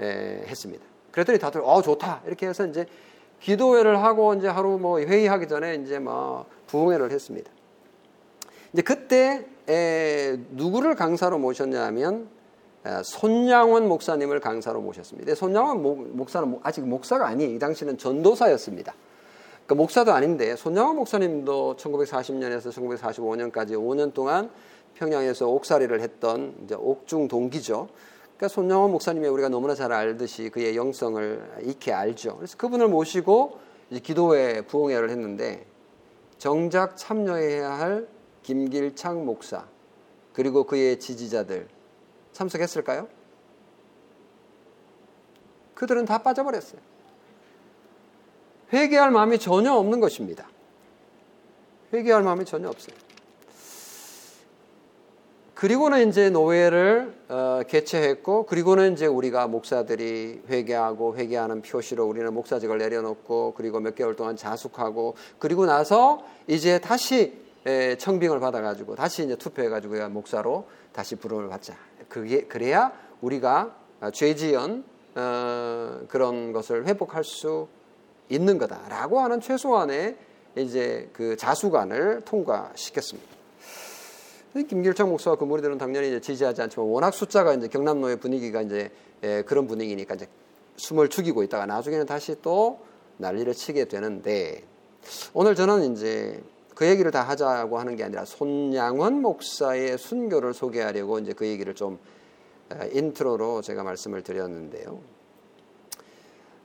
[0.00, 0.84] 에, 했습니다.
[1.10, 2.86] 그랬더니 다들 어 좋다 이렇게 해서 이제
[3.40, 7.50] 기도회를 하고 이제 하루 뭐 회의하기 전에 이제 뭐 부흥회를 했습니다.
[8.72, 12.28] 이제 그때 에, 누구를 강사로 모셨냐면
[12.84, 15.34] 에, 손양원 목사님을 강사로 모셨습니다.
[15.34, 17.54] 손양원 목사는 아직 목사가 아니에요.
[17.54, 18.94] 이 당시는 전도사였습니다.
[19.66, 24.50] 그러니까 목사도 아닌데 손양원 목사님도 1940년에서 1945년까지 5년 동안
[24.94, 27.88] 평양에서 옥살이를 했던 이제 옥중 동기죠.
[28.38, 32.36] 그러니까 손영원 목사님이 우리가 너무나 잘 알듯이 그의 영성을 익히 알죠.
[32.36, 33.58] 그래서 그분을 모시고
[34.04, 35.66] 기도회 부흥회를 했는데
[36.38, 38.06] 정작 참여해야 할
[38.44, 39.66] 김길창 목사
[40.32, 41.66] 그리고 그의 지지자들
[42.30, 43.08] 참석했을까요?
[45.74, 46.80] 그들은 다 빠져버렸어요.
[48.72, 50.48] 회개할 마음이 전혀 없는 것입니다.
[51.92, 52.94] 회개할 마음이 전혀 없어요.
[55.58, 63.54] 그리고는 이제 노예를 어, 개최했고 그리고는 이제 우리가 목사들이 회개하고 회개하는 표시로 우리는 목사직을 내려놓고
[63.56, 70.10] 그리고 몇 개월 동안 자숙하고 그리고 나서 이제 다시 에, 청빙을 받아가지고 다시 이제 투표해가지고
[70.10, 71.74] 목사로 다시 부름을 받자.
[72.08, 73.74] 그게 그래야 우리가
[74.12, 74.84] 죄지연
[75.16, 77.66] 어, 그런 것을 회복할 수
[78.28, 80.18] 있는 거다라고 하는 최소한의
[80.54, 83.37] 이제 그 자수관을 통과시켰습니다.
[84.54, 88.90] 김길창 목사와 그 무리들은 당연히 이제 지지하지 않지만 워낙 숫자가 이제 경남로의 분위기가 이제
[89.22, 90.28] 예, 그런 분위기니까 이제
[90.76, 92.80] 숨을 죽이고 있다가 나중에는 다시 또
[93.18, 94.62] 난리를 치게 되는데
[95.32, 96.42] 오늘 저는 이제
[96.74, 101.98] 그 얘기를 다 하자고 하는 게 아니라 손양원 목사의 순교를 소개하려고 이제 그 얘기를 좀
[102.92, 105.00] intro로 제가 말씀을 드렸는데요.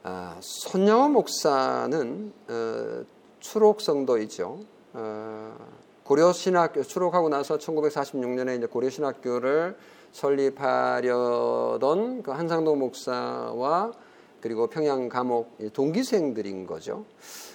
[0.04, 3.04] 아, 손양원 목사는 어,
[3.40, 4.60] 출옥성도이죠.
[4.94, 5.56] 어,
[6.04, 9.78] 고려 신학교 출옥하고 나서 1946년에 이제 고려 신학교를
[10.12, 11.04] 설립하려던
[12.24, 13.94] 그 한상동 목사와
[14.42, 17.06] 그리고 평양 감옥 동기생들인 거죠.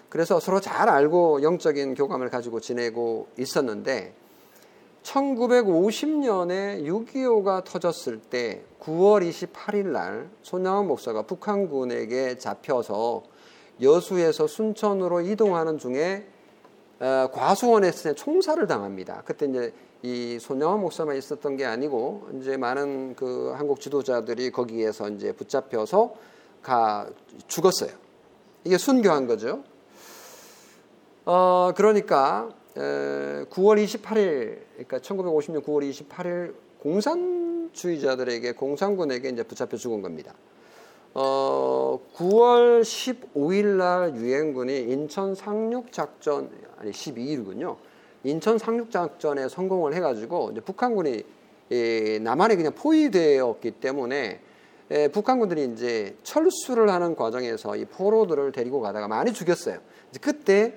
[0.09, 4.15] 그래서 서로 잘 알고 영적인 교감을 가지고 지내고 있었는데
[5.03, 13.23] 1950년에 6.25가 터졌을 때 9월 28일 날 손양원 목사가 북한군에게 잡혀서
[13.81, 16.27] 여수에서 순천으로 이동하는 중에
[17.01, 19.23] 어, 과수원에서 총살을 당합니다.
[19.25, 25.33] 그때 이제 이 손영원 목사만 있었던 게 아니고 이제 많은 그 한국 지도자들이 거기에서 이제
[25.33, 26.15] 붙잡혀서
[26.63, 27.09] 가
[27.47, 27.91] 죽었어요.
[28.65, 29.63] 이게 순교한 거죠.
[31.25, 32.81] 어 그러니까 에,
[33.51, 40.35] 9월 28일 그러니까 1950년 9월 28일 공산주의자들에게 공산군에게 이제 붙잡혀 죽은 겁니다.
[41.21, 47.77] 어, 9월 15일 날 유엔군이 인천 상륙 작전 아니 12일군요.
[48.23, 51.25] 인천 상륙 작전에 성공을 해가지고 북한군이
[51.73, 54.41] 예, 남한에 그냥 포위되었기 때문에
[54.93, 59.81] 예, 북한군들이 이제 철수를 하는 과정에서 이 포로들을 데리고 가다가 많이 죽였어요.
[60.21, 60.77] 그때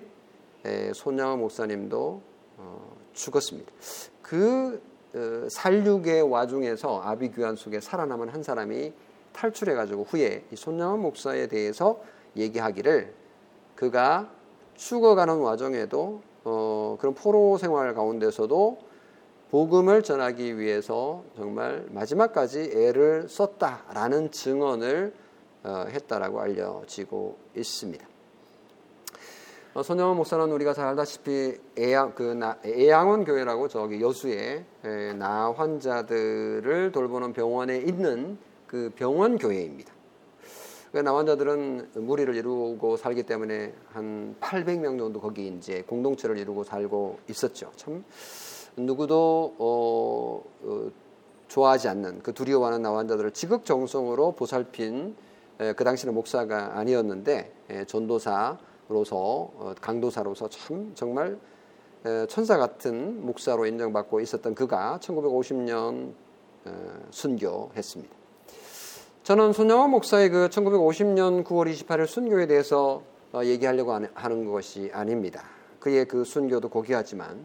[0.66, 2.22] 예, 손양호 목사님도
[2.58, 3.72] 어, 죽었습니다.
[4.24, 4.82] 그
[5.14, 8.92] 어, 살육의 와중에서 아비규환 속에 살아남은 한 사람이
[9.34, 12.02] 탈출해가지고 후에 이 손양원 목사에 대해서
[12.36, 13.14] 얘기하기를
[13.76, 14.30] 그가
[14.76, 18.78] 죽어가는 와중에도 어, 그런 포로 생활 가운데서도
[19.52, 25.14] 복음을 전하기 위해서 정말 마지막까지 애를 썼다라는 증언을
[25.64, 28.08] 어, 했다라고 알려지고 있습니다.
[29.74, 35.52] 어, 손영원 목사는 우리가 잘 알다시피 애양, 그 나, 애양원 교회라고 저기 여수에 에, 나
[35.52, 38.38] 환자들을 돌보는 병원에 있는
[38.72, 39.92] 그 병원 교회입니다.
[40.94, 47.70] 그 나환자들은 무리를 이루고 살기 때문에 한 800명 정도 거기 이제 공동체를 이루고 살고 있었죠.
[47.76, 48.06] 참
[48.78, 50.92] 누구도 어, 어,
[51.50, 55.18] 좋아하지 않는 그 두려워하는 나환자들을 지극정성으로 보살핀
[55.60, 58.58] 에, 그 당시는 목사가 아니었는데 에, 전도사로서
[59.18, 61.38] 어, 강도사로서 참 정말
[62.06, 66.14] 에, 천사 같은 목사로 인정받고 있었던 그가 1950년
[67.10, 68.21] 순교했습니다.
[69.24, 75.44] 저는 손영화 목사의 그 1950년 9월 28일 순교에 대해서 어, 얘기하려고 하는 것이 아닙니다.
[75.80, 77.40] 그의 그 순교도 고귀하지만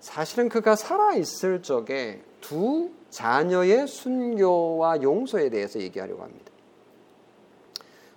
[0.00, 6.50] 사실은 그가 살아있을 적에 두 자녀의 순교와 용서에 대해서 얘기하려고 합니다.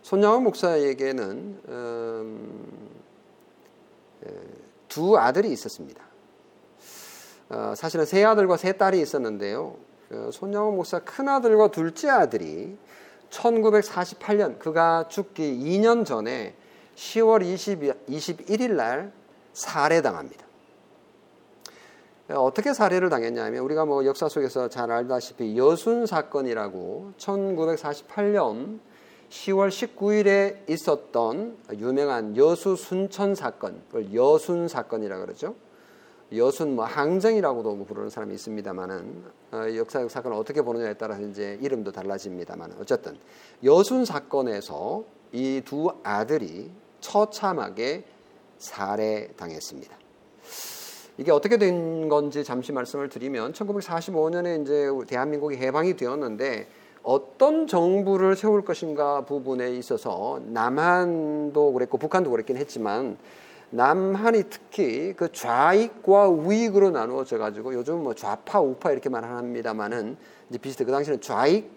[0.01, 2.89] 손양원 목사에게는 음,
[4.87, 6.01] 두 아들이 있었습니다.
[7.49, 9.88] 어, 사실은 세 아들과 세 딸이 있었는데요.
[10.09, 12.75] 그 손양원 목사 큰 아들과 둘째 아들이
[13.29, 16.55] 1948년 그가 죽기 2년 전에
[16.95, 19.13] 10월 20, 21일 날
[19.53, 20.49] 살해당합니다.
[22.29, 28.79] 어떻게 살해를 당했냐면 우리가 뭐 역사 속에서 잘 알다시피 여순 사건이라고 1948년
[29.29, 35.55] 10월 19일에 있었던 유명한 여수 순천 사건, 그걸 여순 사건이라 그러죠.
[36.35, 41.91] 여순 뭐 항쟁이라고도 뭐 부르는 사람이 있습니다만은 어, 역사적 사건을 어떻게 보느냐에 따라서 이제 이름도
[41.91, 43.17] 달라집니다만 어쨌든
[43.63, 46.71] 여순 사건에서 이 두 아들이
[47.01, 48.03] 처참하게
[48.57, 49.97] 살해당했습니다.
[51.17, 56.67] 이게 어떻게 된 건지 잠시 말씀을 드리면 1945년에 이제 대한민국이 해방이 되었는데
[57.03, 63.17] 어떤 정부를 세울 것인가 부분에 있어서 남한도 그랬고 북한도 그랬긴 했지만
[63.71, 70.17] 남한이 특히 그 좌익과 우익으로 나누어져 가지고 요즘 뭐 좌파 우파 이렇게 말합니다만은
[70.49, 71.69] 이제 비슷해 그 당시에는 좌익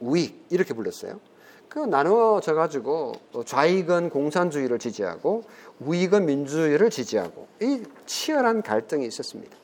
[0.00, 1.20] 우익 이렇게 불렀어요.
[1.68, 3.12] 그 나누어져 가지고
[3.46, 5.44] 좌익은 공산주의를 지지하고
[5.80, 9.56] 우익은 민주주의를 지지하고 이 치열한 갈등이 있었습니다.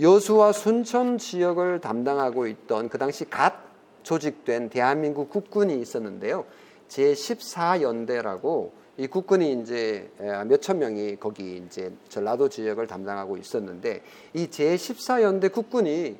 [0.00, 3.54] 여수와 순천 지역을 담당하고 있던 그 당시 갓
[4.02, 6.46] 조직된 대한민국 국군이 있었는데요.
[6.88, 10.10] 제14연대라고 이 국군이 이제
[10.46, 14.02] 몇천 명이 거기 이제 전라도 지역을 담당하고 있었는데
[14.34, 16.16] 이 제14연대 국군이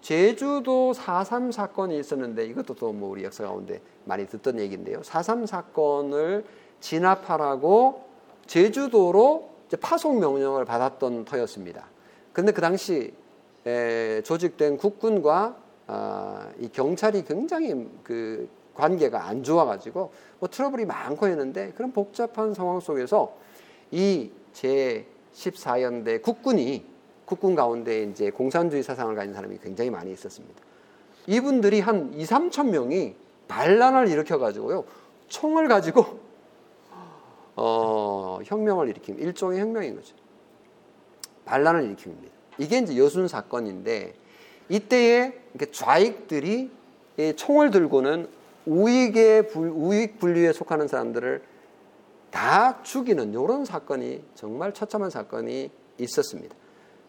[0.00, 5.00] 제주도 4.3 사건이 있었는데 이것도 또 뭐 우리 역사 가운데 많이 듣던 얘기인데요.
[5.00, 6.44] 4.3 사건을
[6.80, 8.04] 진압하라고
[8.46, 9.50] 제주도로
[9.80, 11.86] 파송 명령을 받았던 터였습니다.
[12.32, 13.12] 그런데 그 당시
[14.24, 15.56] 조직된 국군과
[15.88, 22.80] 아, 이 경찰이 굉장히 그 관계가 안 좋아가지고 뭐 트러블이 많고 했는데 그런 복잡한 상황
[22.80, 23.34] 속에서
[23.90, 25.04] 이 제
[25.34, 26.82] 14연대 국군이
[27.26, 30.62] 국군 가운데 이제 공산주의 사상을 가진 사람이 굉장히 많이 있었습니다.
[31.26, 33.14] 이분들이 한 2, 3천 명이
[33.48, 34.84] 반란을 일으켜 가지고요.
[35.28, 36.20] 총을 가지고
[37.54, 39.20] 어, 혁명을 일으킵니다.
[39.20, 40.14] 일종의 혁명인 거죠.
[41.44, 42.30] 반란을 일으킵니다.
[42.56, 44.14] 이게 이제 여순 사건인데
[44.70, 45.38] 이때에
[45.70, 46.70] 좌익들이
[47.36, 48.26] 총을 들고는
[48.66, 51.42] 우익의 우익 분류에 속하는 사람들을
[52.30, 56.54] 다 죽이는 이런 사건이 정말 처참한 사건이 있었습니다.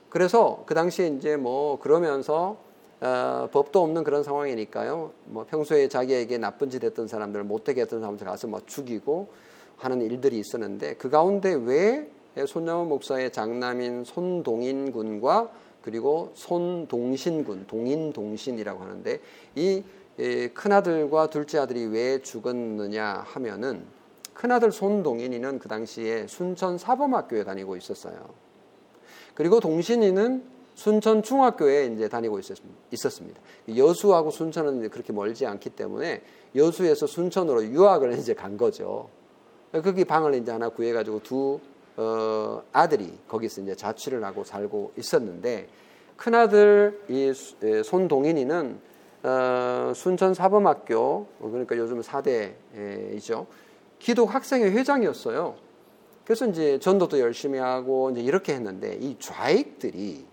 [0.10, 2.58] 그래서 그 당시에 이제 뭐 그러면서
[3.00, 5.12] 어, 법도 없는 그런 상황이니까요.
[5.26, 9.28] 뭐 평소에 자기에게 나쁜 짓 했던 사람들, 못되게 했던 사람들 가서 뭐 죽이고
[9.78, 12.10] 하는 일들이 있었는데 그 가운데 왜
[12.46, 15.52] 손영원 목사의 장남인 손동인 군과
[15.82, 19.20] 그리고 손동신 군, 동인 동신이라고 하는데
[19.56, 19.84] 이
[20.54, 23.86] 큰 아들과 둘째 아들이 왜 죽었느냐 하면은
[24.34, 28.16] 큰 아들 손동인이는 그 당시에 순천 사범학교에 다니고 있었어요.
[29.36, 30.44] 그리고 동신이는
[30.76, 32.40] 순천 중학교에 이제 다니고
[32.92, 33.40] 있었습니다.
[33.76, 36.22] 여수하고 순천은 그렇게 멀지 않기 때문에
[36.56, 39.10] 여수에서 순천으로 유학을 이제 간 거죠.
[39.72, 41.60] 거기 방을 이제 하나 구해가지고 두
[41.98, 45.68] 어, 아들이 거기서 이제 자취를 하고 살고 있었는데
[46.16, 47.34] 큰 아들 이
[47.84, 48.80] 손동인이는
[49.28, 53.46] 어, 순천 사범학교 그러니까 요즘 4대이죠
[54.00, 55.56] 기독 학생회 회장이었어요.
[56.24, 60.26] 그래서 이제 전도도 열심히 하고 이제 이렇게 했는데 이 좌익들이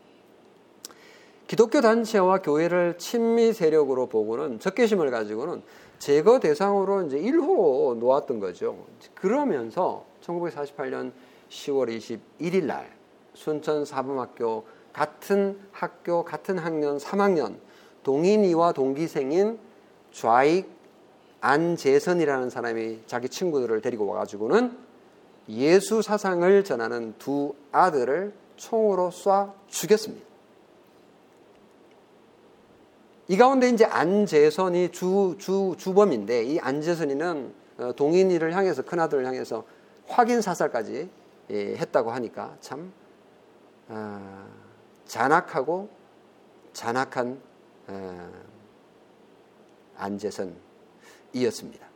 [1.48, 5.62] 기독교 단체와 교회를 친미 세력으로 보고는 적개심을 가지고는
[5.98, 8.86] 제거 대상으로 이제 1호로 놓았던 거죠.
[9.14, 11.12] 그러면서 1948년
[11.48, 12.90] 10월 21일 날
[13.34, 17.56] 순천 사범학교 같은 학교 같은 학년 3학년
[18.04, 19.58] 동인이와 동기생인
[20.12, 20.72] 좌익
[21.40, 24.78] 안재선이라는 사람이 자기 친구들을 데리고 와가지고는
[25.48, 30.24] 예수 사상을 전하는 두 아들을 총으로 쏴 죽였습니다.
[33.26, 39.64] 이 가운데 이제 안재선이 주, 주, 주범인데 이 안재선이는 어, 동인이를 향해서 큰아들을 향해서
[40.06, 41.08] 확인 사살까지
[41.50, 42.92] 예, 했다고 하니까 참
[43.88, 44.46] 아,
[45.06, 45.88] 잔악하고
[46.72, 47.53] 잔악한 아,
[49.96, 51.86] 안재선이었습니다.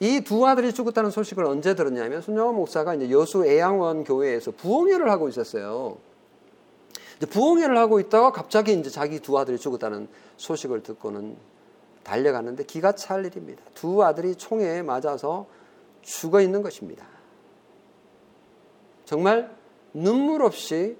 [0.00, 5.28] 이 두 아들이 죽었다는 소식을 언제 들었냐면 손영원 목사가 이제 여수 애양원 교회에서 부흥회를 하고
[5.28, 5.98] 있었어요.
[7.30, 11.36] 부흥회를 하고 있다가 갑자기 이제 자기 두 아들이 죽었다는 소식을 듣고는
[12.02, 13.62] 달려갔는데 기가 찰 일입니다.
[13.72, 15.46] 두 아들이 총에 맞아서
[16.02, 17.06] 죽어 있는 것입니다.
[19.06, 19.54] 정말
[19.94, 20.98] 눈물 없이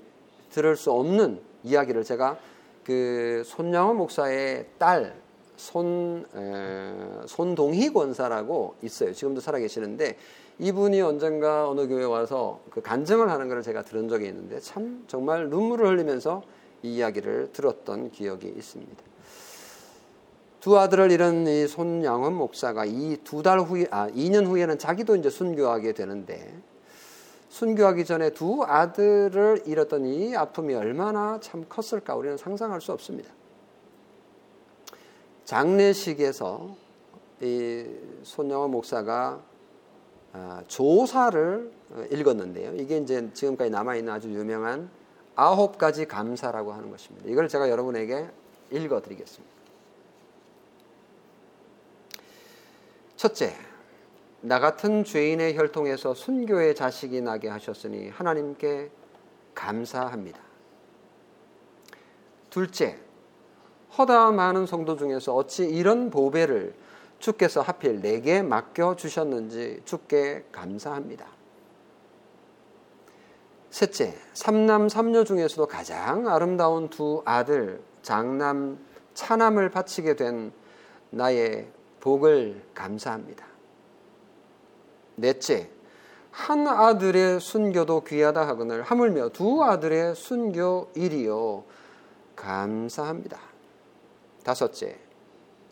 [0.50, 2.38] 들을 수 없는 이야기를 제가
[2.84, 5.22] 그 손양원 목사의 딸
[5.56, 9.12] 손 에, 손동희 권사라고 있어요.
[9.12, 10.16] 지금도 살아 계시는데
[10.58, 15.48] 이분이 언젠가 어느 교회 와서 그 간증을 하는 것을 제가 들은 적이 있는데 참 정말
[15.48, 16.42] 눈물을 흘리면서
[16.82, 19.02] 이 이야기를 들었던 기억이 있습니다.
[20.60, 25.30] 두 아들을 잃은 이 손양원 목사가 이 두 달 후에 아 2년 후에는 자기도 이제
[25.30, 26.52] 순교하게 되는데
[27.54, 33.32] 순교하기 전에 두 아들을 잃었던 이 아픔이 얼마나 참 컸을까 우리는 상상할 수 없습니다.
[35.44, 36.74] 장례식에서
[37.42, 37.86] 이
[38.24, 39.40] 손영호 목사가
[40.32, 41.70] 아, 조사를
[42.10, 42.74] 읽었는데요.
[42.74, 44.90] 이게 이제 지금까지 남아있는 아주 유명한
[45.36, 47.28] 아홉 가지 감사라고 하는 것입니다.
[47.30, 48.26] 이걸 제가 여러분에게
[48.72, 49.54] 읽어드리겠습니다.
[53.14, 53.54] 첫째,
[54.46, 58.90] 나 같은 죄인의 혈통에서 순교의 자식이 나게 하셨으니 하나님께
[59.54, 60.38] 감사합니다.
[62.50, 62.98] 둘째,
[63.96, 66.74] 허다 많은 성도 중에서 어찌 이런 보배를
[67.20, 71.26] 주께서 하필 내게 맡겨 주셨는지 주께 감사합니다.
[73.70, 78.78] 셋째, 삼남 삼녀 중에서도 가장 아름다운 두 아들 장남
[79.14, 80.52] 차남을 바치게 된
[81.08, 81.66] 나의
[82.00, 83.53] 복을 감사합니다.
[85.16, 85.70] 넷째,
[86.30, 91.62] 한 아들의 순교도 귀하다 하거늘 하물며 두 아들의 순교일이요
[92.34, 93.38] 감사합니다.
[94.42, 94.98] 다섯째,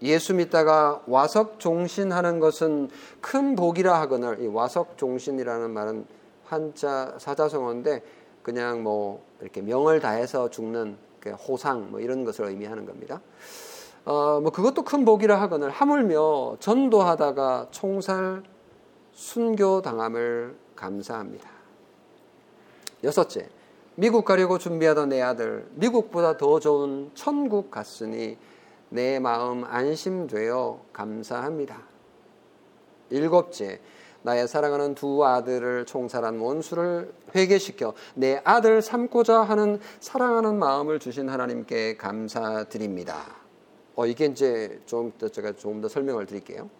[0.02, 2.90] 예수 믿다가 와석 종신하는 것은
[3.20, 6.06] 큰 복이라 하거늘 이 와석 종신이라는 말은
[6.44, 8.02] 한자 사자성어인데
[8.42, 10.96] 그냥 뭐 이렇게 명을 다해서 죽는
[11.48, 13.20] 호상 뭐 이런 것을 의미하는 겁니다.
[14.04, 18.42] 어, 뭐 그것도 큰 복이라 하거늘 하물며 전도하다가 총살
[19.12, 21.48] 순교 당함을 감사합니다.
[23.04, 23.48] 여섯째,
[23.94, 28.38] 미국 가려고 준비하던 내 아들, 미국보다 더 좋은 천국 갔으니
[28.88, 31.82] 내 마음 안심되어 감사합니다.
[33.10, 33.80] 일곱째,
[34.22, 41.96] 나의 사랑하는 두 아들을 총살한 원수를 회개시켜 내 아들 삼고자 하는 사랑하는 마음을 주신 하나님께
[41.96, 43.42] 감사드립니다.
[43.96, 46.70] 어, 이게 이제 좀 더 제가 조금 더 설명을 드릴게요.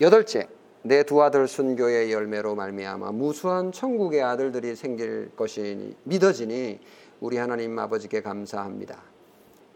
[0.00, 0.48] 여덟째,
[0.82, 6.78] 내 두 아들 순교의 열매로 말미암아 무수한 천국의 아들들이 생길 것이 믿어지니
[7.20, 9.02] 우리 하나님 아버지께 감사합니다.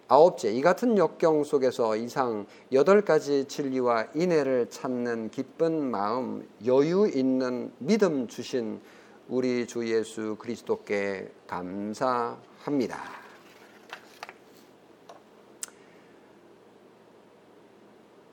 [0.07, 7.73] 아홉째, 이 같은 역경 속에서 이상 여덟 가지 진리와 인애를 찾는 기쁜 마음, 여유 있는
[7.79, 8.81] 믿음 주신
[9.29, 13.22] 우리 주 예수 그리스도께 감사합니다.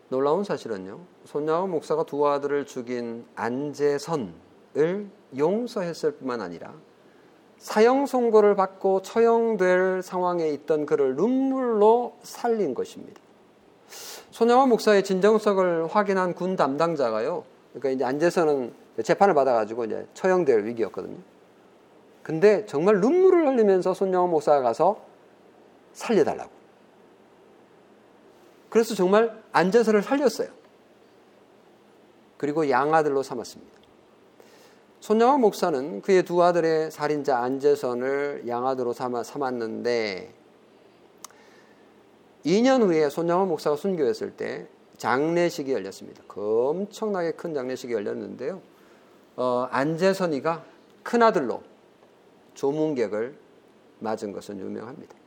[0.09, 5.07] 놀라운 사실은요, 손야호 목사가 두 아들을 죽인 안재선을
[5.37, 6.73] 용서했을 뿐만 아니라
[7.59, 13.21] 사형 선고를 받고 처형될 상황에 있던 그를 눈물로 살린 것입니다.
[14.31, 17.43] 손양호 목사의 진정성을 확인한 군 담당자가요.
[17.73, 21.17] 그러니까 이제 안재선은 재판을 받아가지고 이제 처형될 위기였거든요.
[22.23, 25.01] 근데 정말 눈물을 흘리면서 손양호 목사가 가서
[25.93, 26.58] 살려달라고.
[28.69, 30.49] 그래서 정말 안재선을 살렸어요.
[32.37, 33.79] 그리고 양아들로 삼았습니다.
[34.99, 40.33] 손양호 목사는 그의 두 아들의 살인자 안재선을 양아들로 삼아, 삼았는데
[42.45, 44.67] 2년 후에 손양호 목사가 순교했을 때
[44.97, 46.23] 장례식이 열렸습니다.
[46.27, 48.61] 그 엄청나게 큰 장례식이 열렸는데요.
[49.37, 50.63] 어, 안재선이가
[51.03, 51.63] 큰아들로
[52.53, 53.37] 조문객을
[53.99, 55.18] 맞은 것은 유명합니다.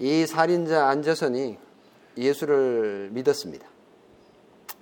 [0.00, 1.58] 이 살인자 안재선이
[2.16, 3.68] 예수를 믿었습니다.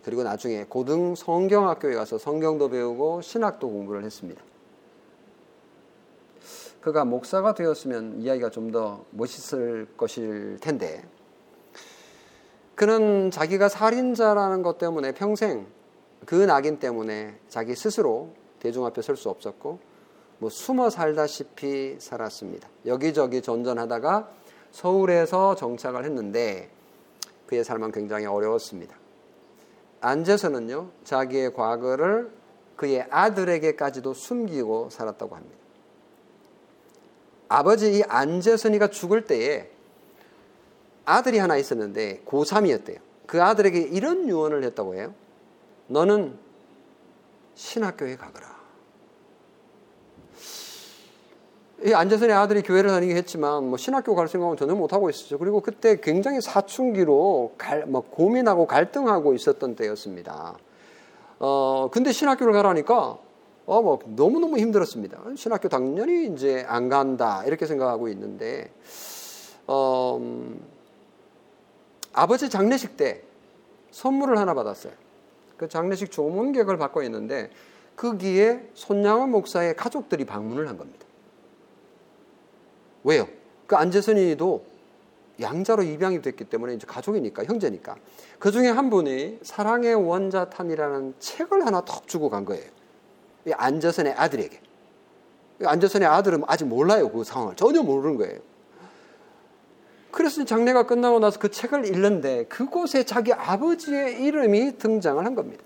[0.05, 4.41] 그리고 나중에 고등 성경학교에 가서 성경도 배우고 신학도 공부를 했습니다.
[6.81, 11.03] 그가 목사가 되었으면 이야기가 좀 더 멋있을 것일 텐데
[12.75, 15.67] 그는 자기가 살인자라는 것 때문에 평생
[16.27, 19.81] 그 낙인 때문에 자기 스스로 대중 앞에 설 수 없었고
[20.39, 22.69] 뭐 숨어 살다시피 살았습니다.
[22.87, 24.31] 여기저기 전전하다가
[24.71, 26.71] 서울에서 정착을 했는데
[27.47, 28.97] 그의 삶은 굉장히 어려웠습니다.
[30.01, 32.31] 안재선은요, 자기의 과거를
[32.77, 35.57] 그의 아들에게까지도 숨기고 살았다고 합니다.
[37.49, 39.71] 아버지 이 안재선이가 죽을 때에
[41.05, 42.99] 아들이 하나 있었는데 고3이었대요.
[43.27, 45.15] 그 아들에게 이런 유언을 했다고 해요.
[45.89, 46.39] 너는
[47.55, 48.58] 신학교에 가거라.
[51.85, 55.39] 이 안재선의 아들이 교회를 다니긴 했지만 뭐 신학교 갈 생각은 전혀 못 하고 있었죠.
[55.39, 60.57] 그리고 그때 굉장히 사춘기로 갈, 뭐 고민하고 갈등하고 있었던 때였습니다.
[61.39, 63.19] 어 근데 신학교를 가라니까
[63.67, 65.21] 어뭐 너무 너무 힘들었습니다.
[65.37, 68.71] 신학교 당연히 이제 안 간다 이렇게 생각하고 있는데
[69.67, 70.19] 어.
[70.21, 70.61] 음,
[72.13, 73.23] 아버지 장례식 때
[73.93, 74.93] 선물을 하나 받았어요.
[75.57, 77.51] 그 장례식 조문객을 받고 있는데
[77.95, 81.08] 거기에 손양원 목사의 가족들이 방문을 한 겁니다.
[83.05, 83.29] 왜요?
[83.67, 84.65] 그 안재선이도
[85.41, 87.97] 양자로 입양이 됐기 때문에 이제 가족이니까 형제니까
[88.39, 92.65] 그 중에 한 분이 사랑의 원자탄이라는 책을 하나 턱 주고 간 거예요.
[93.47, 94.61] 이 안재선의 아들에게.
[95.65, 98.39] 안재선의 아들은 아직 몰라요 그 상황을 전혀 모르는 거예요.
[100.11, 105.63] 그래서 장례가 끝나고 나서 그 책을 읽는데 그곳에 자기 아버지의 이름이 등장을 한 겁니다.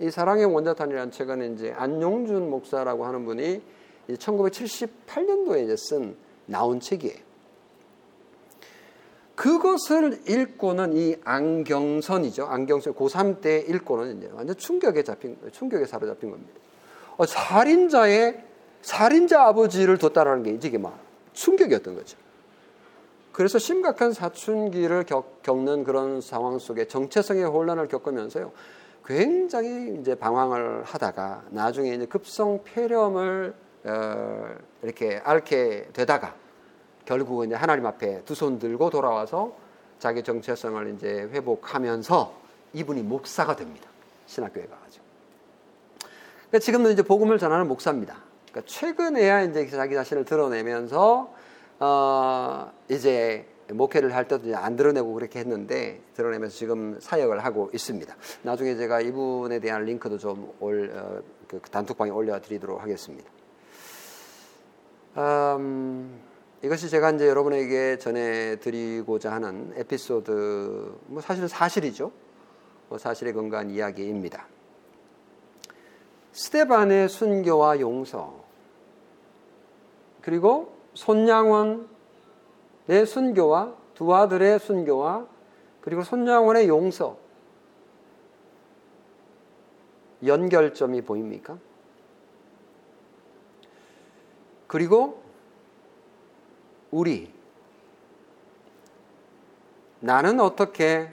[0.00, 3.62] 이 사랑의 원자탄이라는 책은 이제 안용준 목사라고 하는 분이
[4.10, 7.26] 1978년도에 이제 쓴 나온 책이에요.
[9.34, 12.46] 그것을 읽고는 이 안경선이죠.
[12.46, 16.52] 안경선 고3 때 읽고는 이제 완전 충격에 잡힌 충격에 사로잡힌 겁니다.
[17.18, 18.42] 어, 살인자의
[18.80, 20.98] 살인자 아버지를 뒀다라는 게 이게 막
[21.34, 22.16] 충격이었던 거죠.
[23.32, 28.52] 그래서 심각한 사춘기를 겪, 겪는 그런 상황 속에 정체성의 혼란을 겪으면서요.
[29.04, 34.54] 굉장히 이제 방황을 하다가 나중에 이제 급성 폐렴을 어,
[34.86, 36.34] 이렇게 앓게 되다가
[37.04, 39.56] 결국은 이제 하나님 앞에 두 손 들고 돌아와서
[39.98, 42.32] 자기 정체성을 이제 회복하면서
[42.72, 43.88] 이분이 목사가 됩니다.
[44.26, 45.04] 신학교에 가가지고.
[46.48, 48.16] 그러니까 지금도 이제 복음을 전하는 목사입니다.
[48.50, 51.32] 그러니까 최근에야 이제 자기 자신을 드러내면서
[51.80, 58.14] 어 이제 목회를 할 때도 안 드러내고 그렇게 했는데 드러내면서 지금 사역을 하고 있습니다.
[58.42, 63.28] 나중에 제가 이분에 대한 링크도 좀 올, 어, 그 단톡방에 올려드리도록 하겠습니다.
[65.16, 66.20] 음,
[66.62, 72.12] 이것이 제가 이제 여러분에게 전해드리고자 하는 에피소드, 뭐 사실은 사실이죠.
[72.88, 74.46] 뭐 사실에 근거한 이야기입니다.
[76.32, 78.44] 스테반의 순교와 용서,
[80.20, 81.86] 그리고 손양원의
[83.06, 85.26] 순교와 두 아들의 순교와
[85.80, 87.16] 그리고 손양원의 용서,
[90.24, 91.58] 연결점이 보입니까?
[94.66, 95.22] 그리고
[96.90, 97.32] 우리
[100.00, 101.10] 나는 어떻게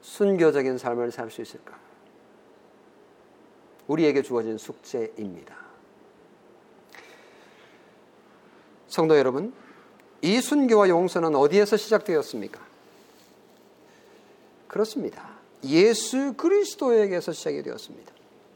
[0.00, 1.78] 순교적인 삶을 살 수 있을까?
[3.86, 5.56] 우리에게 주어진 숙제입니다.
[8.88, 9.52] 성도 여러분,
[10.20, 12.60] 이 순교와 용서는 어디에서 시작되었습니까?
[14.68, 15.38] 그렇습니다.
[15.64, 18.12] 예수 그리스도에게서 시작이 되었습니다.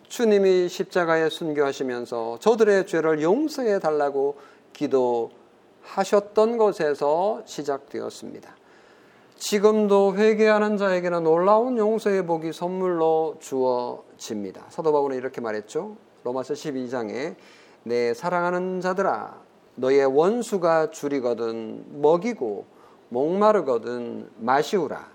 [0.08, 4.36] 주님이 십자가에 순교하시면서 저들의 죄를 용서해 달라고
[4.72, 8.56] 기도하셨던 것에서 시작되었습니다.
[9.36, 14.66] 지금도 회개하는 자에게는 놀라운 용서의 복이 선물로 주어집니다.
[14.70, 15.96] 사도 바울은 이렇게 말했죠.
[16.24, 17.36] 로마서 12장에
[17.82, 19.40] 내 사랑하는 자들아
[19.76, 22.64] 너의 원수가 줄이거든 먹이고
[23.10, 25.06] 목마르거든 마시우라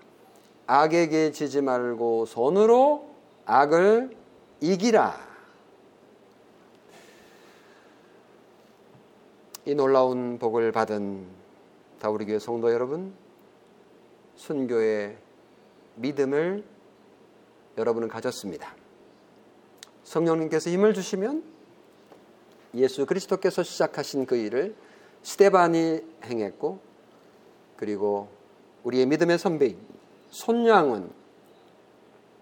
[0.68, 3.10] 악에게 지지 말고 손으로
[3.46, 4.21] 악을
[4.64, 5.20] 이기라.
[9.66, 11.26] 이 놀라운 복을 받은
[12.00, 13.12] 다우리 교회 성도 여러분,
[14.36, 15.18] 순교의
[15.96, 16.64] 믿음을
[17.76, 18.76] 여러분은 가졌습니다.
[20.04, 21.44] 성령님께서 힘을 주시면
[22.76, 24.76] 예수 그리스도께서 시작하신 그 일을
[25.24, 26.80] 스테반이 행했고
[27.78, 28.30] 그리고
[28.84, 29.80] 우리의 믿음의 선배인
[30.30, 31.10] 손양은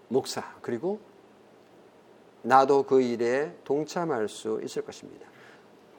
[0.10, 1.00] 목사 그리고
[2.42, 5.28] 나도 그 일에 동참할 수 있을 것입니다.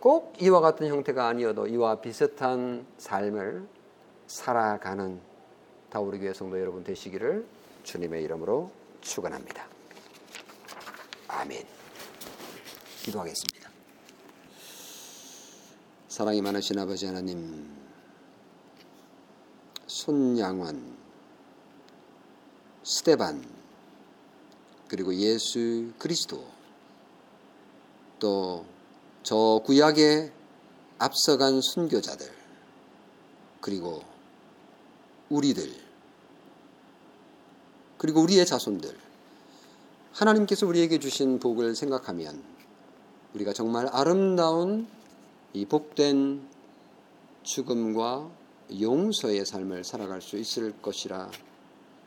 [0.00, 3.66] 꼭 이와 같은 형태가 아니어도 이와 비슷한 삶을
[4.26, 5.20] 살아가는
[5.90, 7.44] 다우리 교회 성도 여러분 되시기를
[7.82, 8.70] 주님의 이름으로
[9.00, 9.66] 축원합니다.
[11.28, 11.64] 아멘.
[13.02, 13.70] 기도하겠습니다.
[16.08, 17.76] 사랑이 많으신 아버지 하나님,
[19.86, 20.96] 손양원,
[22.82, 23.59] 스테반,
[24.90, 26.44] 그리고 예수 그리스도
[28.18, 28.70] 또
[29.22, 30.32] 저 구약에
[30.98, 32.26] 앞서간 순교자들
[33.60, 34.02] 그리고
[35.28, 35.70] 우리들
[37.98, 38.96] 그리고 우리의 자손들
[40.12, 42.42] 하나님께서 우리에게 주신 복을 생각하면
[43.34, 44.88] 우리가 정말 아름다운
[45.52, 46.48] 이 복된
[47.42, 48.30] 죽음과
[48.80, 51.30] 용서의 삶을 살아갈 수 있을 것이라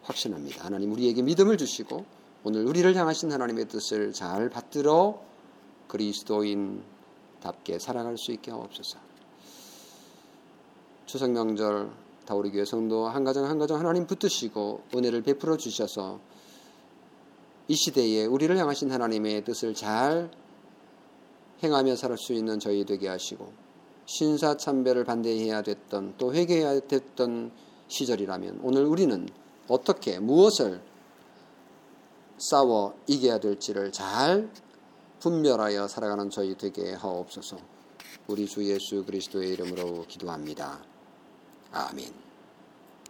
[0.02, 0.66] 확신합니다.
[0.66, 2.06] 하나님 우리에게 믿음을 주시고
[2.46, 5.22] 오늘 우리를 향하신 하나님의 뜻을 잘 받들어
[5.88, 9.00] 그리스도인답게 살아갈 수 있게 하옵소서.
[11.06, 11.90] 추석 명절
[12.26, 16.20] 다우리 교회 성도 한 가정 한 가정 하나님 붙드시고 은혜를 베풀어 주셔서
[17.70, 20.30] 이 시대에 우리를 향하신 하나님의 뜻을 잘
[21.64, 23.54] 행하며 살 수 있는 저희 되게 하시고
[24.06, 27.52] 신사 참배를 반대해야 됐던 또 회개해야 됐던
[27.88, 29.30] 시절이라면 오늘 우리는
[29.70, 30.82] 어떻게 무엇을
[32.38, 34.52] 싸워 이겨야 될지를 잘
[35.20, 37.58] 분별하여 살아가는 저희 되게 하옵소서.
[38.28, 40.80] 우리 주 예수 그리스도의 이름으로 기도합니다.
[41.72, 42.23] 아멘.